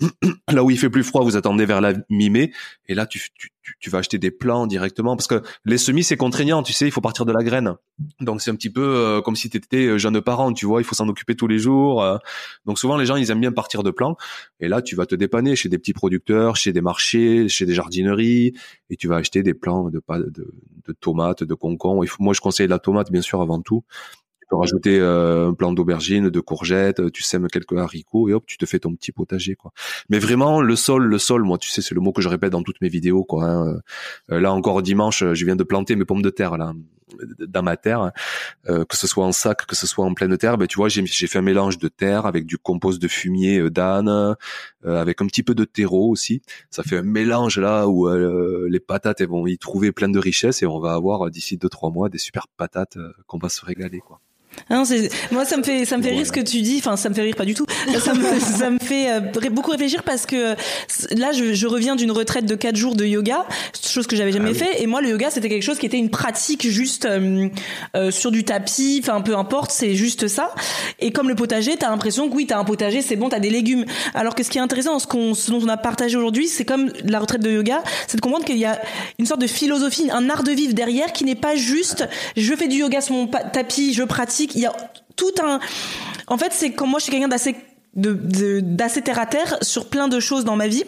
[0.52, 2.52] là où il fait plus froid, vous attendez vers la mi-mai.
[2.88, 3.50] Et là, tu, tu,
[3.80, 6.62] tu, vas acheter des plants directement parce que les semis, c'est contraignant.
[6.62, 7.74] Tu sais, il faut partir de la graine.
[8.20, 10.52] Donc c'est un petit peu euh, comme si tu étais euh, jeune parent.
[10.52, 12.04] Tu vois, il faut s'en occuper tous les jours.
[12.66, 14.16] donc souvent, les gens, ils aiment bien partir de plants.
[14.60, 17.74] Et là, tu vas te dépanner chez des petits producteurs, chez des marchés, chez des
[17.74, 18.52] jardineries,
[18.90, 20.54] et tu vas acheter des plants de, de,
[20.86, 22.04] de tomates, de concombres.
[22.18, 23.84] Moi, je conseille la tomate, bien sûr, avant tout
[24.50, 28.58] peux rajouter euh, un plant d'aubergine, de courgettes, tu sèmes quelques haricots et hop, tu
[28.58, 29.56] te fais ton petit potager.
[30.10, 32.50] Mais vraiment le sol, le sol, moi tu sais c'est le mot que je répète
[32.50, 33.44] dans toutes mes vidéos quoi.
[33.44, 33.80] Hein.
[34.30, 36.74] Euh, là encore dimanche, je viens de planter mes pommes de terre là
[37.40, 38.12] dans ma terre,
[38.68, 40.88] euh, que ce soit en sac, que ce soit en pleine terre, ben tu vois,
[40.88, 44.36] j'ai fait un mélange de terre avec du compost de fumier d'âne,
[44.84, 46.40] avec un petit peu de terreau aussi.
[46.70, 50.66] Ça fait un mélange là où les patates vont y trouver plein de richesses et
[50.66, 52.96] on va avoir d'ici deux trois mois des super patates
[53.26, 54.02] qu'on va se régaler.
[54.68, 54.84] Non,
[55.30, 56.76] moi ça me fait ça me fait rire ce que tu dis.
[56.78, 57.66] Enfin, ça me fait rire pas du tout.
[57.98, 60.54] Ça me, ça me fait euh, beaucoup réfléchir parce que
[61.10, 63.46] là, je, je reviens d'une retraite de quatre jours de yoga,
[63.86, 64.82] chose que j'avais jamais ah fait.
[64.82, 67.48] Et moi, le yoga, c'était quelque chose qui était une pratique juste euh,
[67.96, 69.00] euh, sur du tapis.
[69.02, 70.54] Enfin, peu importe, c'est juste ça.
[70.98, 73.50] Et comme le potager, t'as l'impression que oui, t'as un potager, c'est bon, t'as des
[73.50, 73.84] légumes.
[74.14, 76.64] Alors que ce qui est intéressant, ce, qu'on, ce dont on a partagé aujourd'hui, c'est
[76.64, 78.80] comme la retraite de yoga, c'est de comprendre qu'il y a
[79.18, 82.06] une sorte de philosophie, un art de vivre derrière qui n'est pas juste
[82.36, 84.74] je fais du yoga sur mon tapis, je pratique il y a
[85.16, 85.60] tout un.
[86.26, 87.56] En fait, c'est comme moi, je suis quelqu'un d'assez
[87.94, 90.84] de, d'assez terre à terre sur plein de choses dans ma vie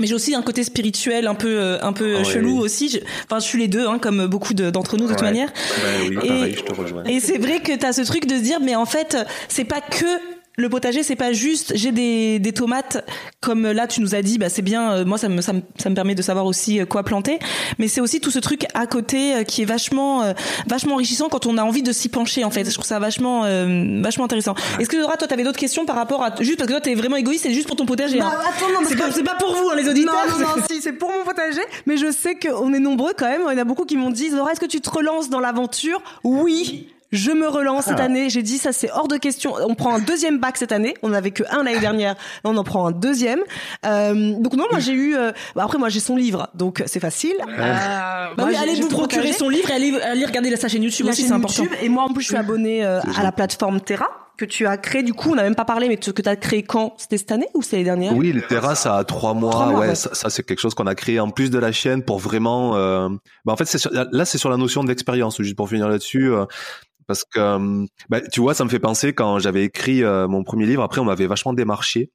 [0.00, 3.38] mais j'ai aussi un côté spirituel un peu euh, un peu ah chelou aussi enfin
[3.38, 5.52] je suis les deux hein, comme beaucoup d'entre nous de toute manière
[6.00, 7.04] oui, et, pareil, je te rejoins.
[7.04, 9.16] et c'est vrai que tu as ce truc de se dire mais en fait
[9.48, 13.04] c'est pas que le potager c'est pas juste j'ai des, des tomates
[13.40, 15.62] comme là tu nous as dit bah c'est bien euh, moi ça me, ça me
[15.78, 17.38] ça me permet de savoir aussi euh, quoi planter.
[17.78, 20.34] Mais c'est aussi tout ce truc à côté euh, qui est vachement
[20.66, 22.64] vachement enrichissant quand on a envie de s'y pencher en fait.
[22.64, 23.42] Je trouve ça vachement
[24.00, 24.54] vachement intéressant.
[24.78, 26.94] Est-ce que Laura toi t'avais d'autres questions par rapport à juste parce que toi t'es
[26.94, 28.32] vraiment égoïste c'est juste pour ton potager hein.
[28.86, 30.14] c'est pas, pas pour vous hein, les auditeurs.
[30.28, 33.28] non non non si c'est pour mon potager mais je sais qu'on est nombreux quand
[33.28, 33.42] même.
[33.50, 35.40] Il y en a beaucoup qui m'ont dit Laura est-ce que tu te relances dans
[35.40, 36.00] l'aventure?
[36.22, 38.04] Oui je me relance cette ah.
[38.04, 38.30] année.
[38.30, 39.54] J'ai dit ça, c'est hors de question.
[39.66, 40.94] On prend un deuxième bac cette année.
[41.02, 42.16] On n'avait que un l'année dernière.
[42.44, 43.40] On en prend un deuxième.
[43.86, 45.16] Euh, donc non, moi j'ai eu.
[45.16, 47.36] Euh, bah, après, moi j'ai son livre, donc c'est facile.
[47.48, 51.06] Euh, bah oui, allez vous procurer son livre et allez, allez regarder la chaîne YouTube
[51.08, 51.64] aussi, c'est important.
[51.82, 54.08] Et moi en plus, je suis abonné à la plateforme Terra.
[54.36, 55.02] que tu as créé.
[55.02, 56.94] Du coup, on n'a même pas parlé, mais que tu as créé quand?
[56.96, 58.16] C'était cette année ou c'est l'année dernière?
[58.16, 59.70] Oui, les terrasses à trois mois.
[59.70, 62.76] ouais, ça, c'est quelque chose qu'on a créé en plus de la chaîne pour vraiment.
[62.76, 63.08] Euh...
[63.44, 65.40] Bah, en fait, c'est là, c'est sur la notion d'expérience.
[65.40, 66.32] Juste pour finir là-dessus.
[66.32, 66.46] Euh,
[67.06, 70.66] parce que bah, tu vois, ça me fait penser quand j'avais écrit euh, mon premier
[70.66, 70.82] livre.
[70.82, 72.10] Après, on m'avait vachement démarché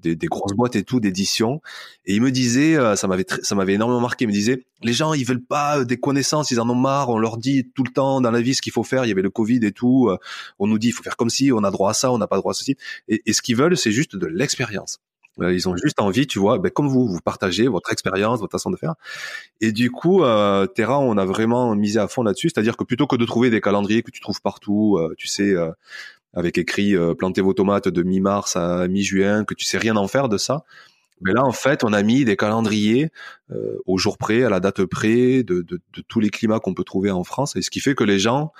[0.00, 1.60] des, des, grosses boîtes et tout d'édition.
[2.04, 4.24] Et il me disait euh, ça m'avait ça m'avait énormément marqué.
[4.24, 6.50] Il me disait les gens ils veulent pas des connaissances.
[6.50, 7.08] Ils en ont marre.
[7.08, 9.04] On leur dit tout le temps dans la vie ce qu'il faut faire.
[9.04, 10.18] Il y avait le covid et tout euh,
[10.58, 12.12] on nous dit il faut faire comme si on a droit à ça.
[12.12, 12.76] On n'a pas droit à ceci
[13.08, 14.98] et, et ce qu'ils veulent c'est juste de l'expérience
[15.40, 18.70] ils ont juste envie, tu vois, ben, comme vous, vous partagez votre expérience, votre façon
[18.70, 18.94] de faire.
[19.60, 22.50] Et du coup, euh, Terra, on a vraiment misé à fond là-dessus.
[22.50, 25.54] C'est-à-dire que plutôt que de trouver des calendriers que tu trouves partout, tu sais,
[26.34, 30.08] avec écrit euh, plantez vos tomates de mi-mars à mi-juin, que tu sais rien en
[30.08, 30.64] faire de ça.
[31.20, 33.10] Mais là, en fait, on a mis des calendriers
[33.52, 36.74] euh, au jour près, à la date près, de, de, de tous les climats qu'on
[36.74, 38.52] peut trouver en France, et ce qui fait que les gens,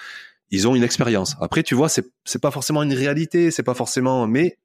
[0.51, 1.37] ils ont une expérience.
[1.41, 4.59] Après, tu vois, c'est pas forcément une réalité, c'est pas forcément, mais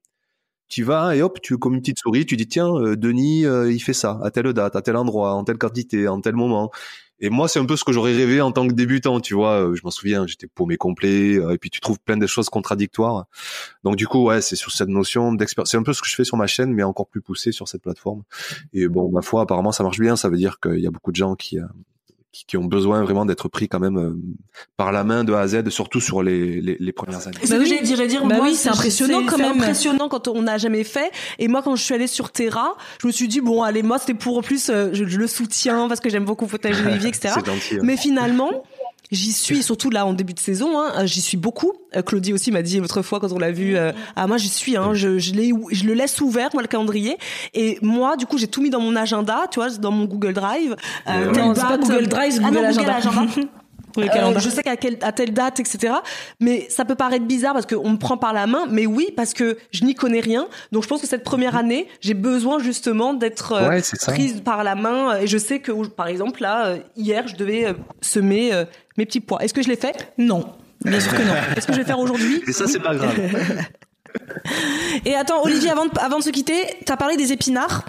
[0.68, 3.72] tu vas et hop, tu comme une petite souris, tu dis tiens, euh, Denis, euh,
[3.72, 6.72] il fait ça à telle date, à tel endroit, en telle quantité, en tel moment.
[7.20, 9.70] Et moi, c'est un peu ce que j'aurais rêvé en tant que débutant, tu vois.
[9.70, 11.38] Euh, je m'en souviens, j'étais paumé complet.
[11.38, 13.26] Euh, et puis tu trouves plein de choses contradictoires.
[13.84, 15.72] Donc du coup, ouais, c'est sur cette notion d'expérience.
[15.72, 17.68] C'est un peu ce que je fais sur ma chaîne, mais encore plus poussé sur
[17.68, 18.24] cette plateforme.
[18.74, 20.16] Et bon, ma foi, apparemment, ça marche bien.
[20.16, 21.58] Ça veut dire qu'il y a beaucoup de gens qui,
[22.46, 24.18] qui, ont besoin vraiment d'être pris quand même euh,
[24.76, 27.38] par la main de A à Z, surtout sur les, les, les premières années.
[27.50, 29.54] Bah oui, dirais dire, bah oui, c'est impressionnant quand même.
[29.54, 31.12] impressionnant quand on n'a jamais fait.
[31.40, 33.98] Et moi, quand je suis allée sur Terra, je me suis dit bon, allez, moi,
[33.98, 37.34] c'était pour en plus, euh, je, le soutiens parce que j'aime beaucoup Fauteuil Olivier, etc.
[37.46, 37.80] Gentil, hein.
[37.84, 38.64] Mais finalement.
[39.12, 40.78] J'y suis surtout là en début de saison.
[40.78, 41.74] Hein, j'y suis beaucoup.
[41.96, 43.78] Euh, Claudie aussi m'a dit l'autre fois quand on l'a vu.
[43.78, 44.76] Euh, ah moi j'y suis.
[44.76, 47.18] Hein, je je, je le laisse ouvert moi le calendrier.
[47.54, 50.34] Et moi du coup j'ai tout mis dans mon agenda, tu vois, dans mon Google
[50.34, 50.76] Drive.
[51.08, 53.26] Euh, non, c'est pas Google Drive, Google, ah non, Google Agenda.
[53.98, 55.94] Euh, je sais qu'à quelle, à telle date, etc.
[56.40, 59.34] Mais ça peut paraître bizarre parce qu'on me prend par la main, mais oui, parce
[59.34, 60.48] que je n'y connais rien.
[60.72, 61.60] Donc je pense que cette première mhm.
[61.60, 65.20] année, j'ai besoin justement d'être euh, prise par la main.
[65.20, 68.52] Et je sais que, par exemple, là, euh, hier, je devais semer
[68.98, 69.44] mes petits pois.
[69.44, 70.14] Est-ce que je l'ai fait?
[70.18, 70.46] Non.
[70.84, 71.34] Bien sûr que non.
[71.56, 72.42] Est-ce que je vais faire aujourd'hui?
[72.48, 73.16] Et ça, c'est pas grave.
[75.06, 77.86] Et attends, Olivier, avant de, avant de se quitter, t'as parlé des épinards,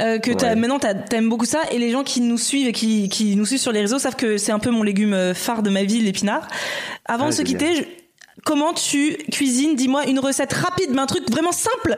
[0.00, 3.08] euh, que as, maintenant t'aimes beaucoup ça, et les gens qui nous suivent et qui,
[3.08, 5.70] qui nous suivent sur les réseaux savent que c'est un peu mon légume phare de
[5.70, 6.46] ma vie, l'épinard.
[7.06, 7.88] Avant de se quitter,
[8.44, 11.96] comment tu cuisines Dis-moi une recette rapide, mais un truc vraiment simple.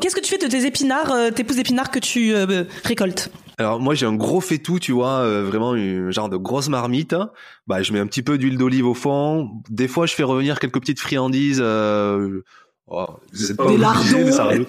[0.00, 3.30] Qu'est-ce que tu fais de tes épinards, euh, tes pousses d'épinards que tu euh, récoltes
[3.56, 7.14] alors moi j'ai un gros faitout, tu vois, euh, vraiment un genre de grosse marmite.
[7.68, 9.48] Bah je mets un petit peu d'huile d'olive au fond.
[9.70, 11.60] Des fois je fais revenir quelques petites friandises.
[11.62, 12.42] Euh,
[12.86, 14.66] Oh, des lardons.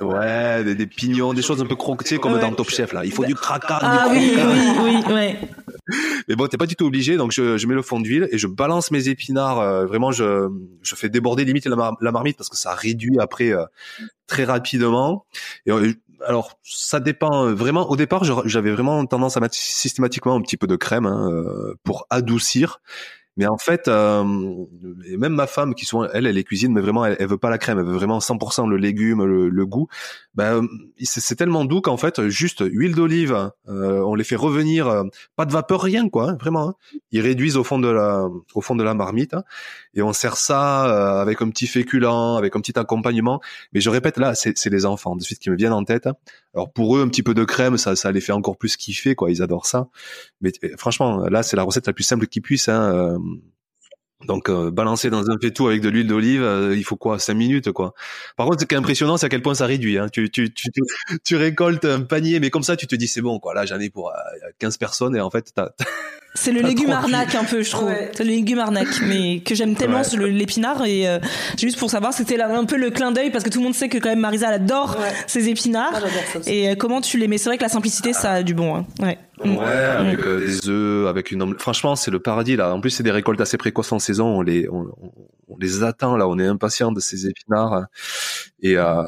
[0.00, 3.04] ouais, des, des, pignons, des choses un peu croquetées comme dans Top Chef là.
[3.04, 3.78] Il faut du craquant.
[3.80, 5.38] Ah oui, oui, oui, ouais.
[6.28, 8.38] Mais bon, t'es pas du tout obligé, donc je, je mets le fond d'huile et
[8.38, 9.60] je balance mes épinards.
[9.60, 10.48] Euh, vraiment, je,
[10.82, 13.64] je fais déborder limite la, marmite parce que ça réduit après euh,
[14.26, 15.26] très rapidement.
[15.66, 15.92] Et euh,
[16.24, 17.90] alors, ça dépend vraiment.
[17.90, 21.28] Au départ, j'avais vraiment tendance à mettre systématiquement un petit peu de crème hein,
[21.82, 22.80] pour adoucir.
[23.36, 24.24] Mais en fait, euh,
[25.18, 27.50] même ma femme, qui souvent elle, elle est cuisine, mais vraiment, elle, elle veut pas
[27.50, 29.88] la crème, elle veut vraiment 100% le légume, le, le goût.
[30.34, 30.66] Ben,
[31.02, 35.04] c'est tellement doux qu'en fait, juste huile d'olive, euh, on les fait revenir, euh,
[35.36, 36.68] pas de vapeur, rien quoi, hein, vraiment.
[36.70, 36.74] Hein.
[37.10, 39.44] Ils réduisent au fond de la, au fond de la marmite, hein,
[39.94, 43.40] et on sert ça euh, avec un petit féculent, avec un petit accompagnement.
[43.72, 46.08] Mais je répète, là, c'est les enfants de suite qui me viennent en tête.
[46.54, 49.14] Alors pour eux, un petit peu de crème, ça, ça les fait encore plus kiffer,
[49.14, 49.30] quoi.
[49.30, 49.88] Ils adorent ça.
[50.40, 52.68] Mais franchement, là, c'est la recette la plus simple qui puisse.
[52.68, 52.92] Hein.
[52.92, 53.18] Euh,
[54.26, 57.18] donc euh, balancer dans un tout avec de l'huile d'olive, euh, il faut quoi?
[57.18, 57.92] 5 minutes quoi.
[58.36, 59.98] Par contre, ce qui est impressionnant, c'est à quel point ça réduit.
[59.98, 60.08] Hein.
[60.12, 60.70] Tu, tu, tu,
[61.24, 63.54] tu, récoltes un panier, mais comme ça, tu te dis c'est bon quoi.
[63.54, 64.12] Là, j'en ai pour
[64.58, 65.70] 15 personnes et en fait, t'as
[66.34, 67.92] c'est le légume arnaque un peu, je trouve.
[68.12, 71.18] C'est le légume arnaque, mais que j'aime tellement l'épinard et euh,
[71.58, 73.88] juste pour savoir, c'était un peu le clin d'œil parce que tout le monde sait
[73.88, 76.02] que quand même Marisa elle adore ses épinards.
[76.46, 78.76] et euh, comment tu les mets C'est vrai que la simplicité, ça a du bon.
[78.76, 78.86] Hein.
[79.00, 79.18] Ouais.
[79.44, 79.58] Ouais, mm.
[79.58, 82.74] avec euh, des œufs, avec une Franchement, c'est le paradis là.
[82.74, 84.26] En plus, c'est des récoltes assez précoces en saison.
[84.26, 84.86] On les, on,
[85.48, 86.28] on les attend là.
[86.28, 87.86] On est impatient de ces épinards.
[88.64, 89.02] Et euh,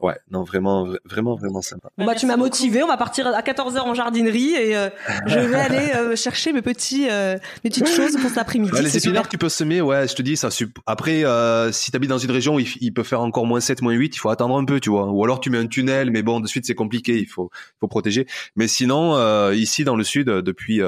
[0.00, 1.88] ouais, non, vraiment, vraiment, vraiment sympa.
[1.98, 2.82] Bon, bah, tu m'as motivé.
[2.82, 4.90] On va partir à 14 h en jardinerie et euh,
[5.26, 8.72] je vais aller euh, chercher mes petits, euh, petites choses pour cet après-midi.
[8.82, 9.80] les épinards, tu peux semer.
[9.80, 10.48] Ouais, je te dis ça.
[10.86, 11.24] Après,
[11.72, 14.16] si tu habites dans une région où il, peut faire encore moins 7, moins 8,
[14.16, 15.10] il faut attendre un peu, tu vois.
[15.10, 17.18] Ou alors tu mets un tunnel, mais bon, de suite c'est compliqué.
[17.18, 17.50] Il faut,
[17.80, 18.26] faut protéger.
[18.56, 20.80] Mais sinon, ici dans le sud, depuis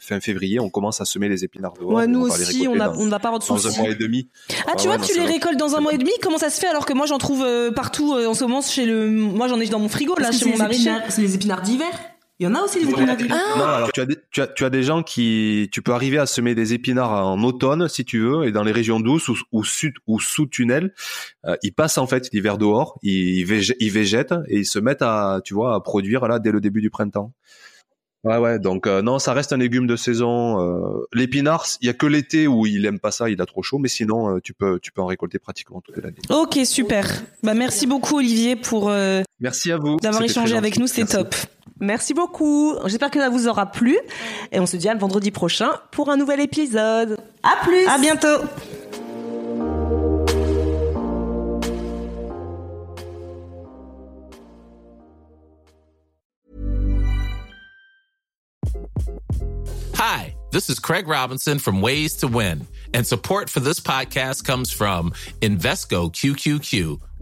[0.00, 1.92] fin février, on commence à semer les épinards dehors.
[1.92, 3.94] Ouais, nous aussi, on, a, on ne va pas avoir de Dans un mois et
[3.94, 4.28] demi.
[4.66, 6.12] Ah, tu vois, tu les récoltes dans un mois et demi.
[6.22, 8.60] Comment ça se fait alors que moi j'en trouve euh, partout euh, en ce moment
[8.62, 9.10] chez le.
[9.10, 10.86] Moi j'en ai dans mon frigo là chez mon mari.
[11.08, 11.90] C'est les épinards d'hiver.
[12.40, 13.36] Il y en a aussi des épinards d'hiver.
[13.56, 16.18] Non, alors tu as, des, tu, as, tu as des gens qui, tu peux arriver
[16.18, 19.36] à semer des épinards en automne si tu veux, et dans les régions douces ou,
[19.52, 20.92] ou sud ou sous tunnel,
[21.44, 25.40] euh, ils passent en fait l'hiver dehors, ils, ils végètent et ils se mettent à,
[25.44, 27.32] tu vois, à produire là dès le début du printemps.
[28.24, 28.58] Ouais, ouais.
[28.58, 30.58] Donc euh, non, ça reste un légume de saison.
[30.58, 33.62] Euh, L'épinard, il y a que l'été où il aime pas ça, il a trop
[33.62, 36.16] chaud, mais sinon euh, tu peux tu peux en récolter pratiquement toute l'année.
[36.30, 37.06] Ok, super.
[37.42, 38.88] Bah merci beaucoup Olivier pour.
[38.88, 41.34] Euh, merci à vous d'avoir échangé avec nous, c'est top.
[41.80, 42.74] Merci beaucoup.
[42.86, 43.98] J'espère que ça vous aura plu
[44.52, 47.18] et on se dit à vendredi prochain pour un nouvel épisode.
[47.42, 47.86] À plus.
[47.86, 48.28] À bientôt.
[59.96, 64.70] Hi, this is Craig Robinson from Ways to Win, and support for this podcast comes
[64.70, 67.00] from Invesco QQQ,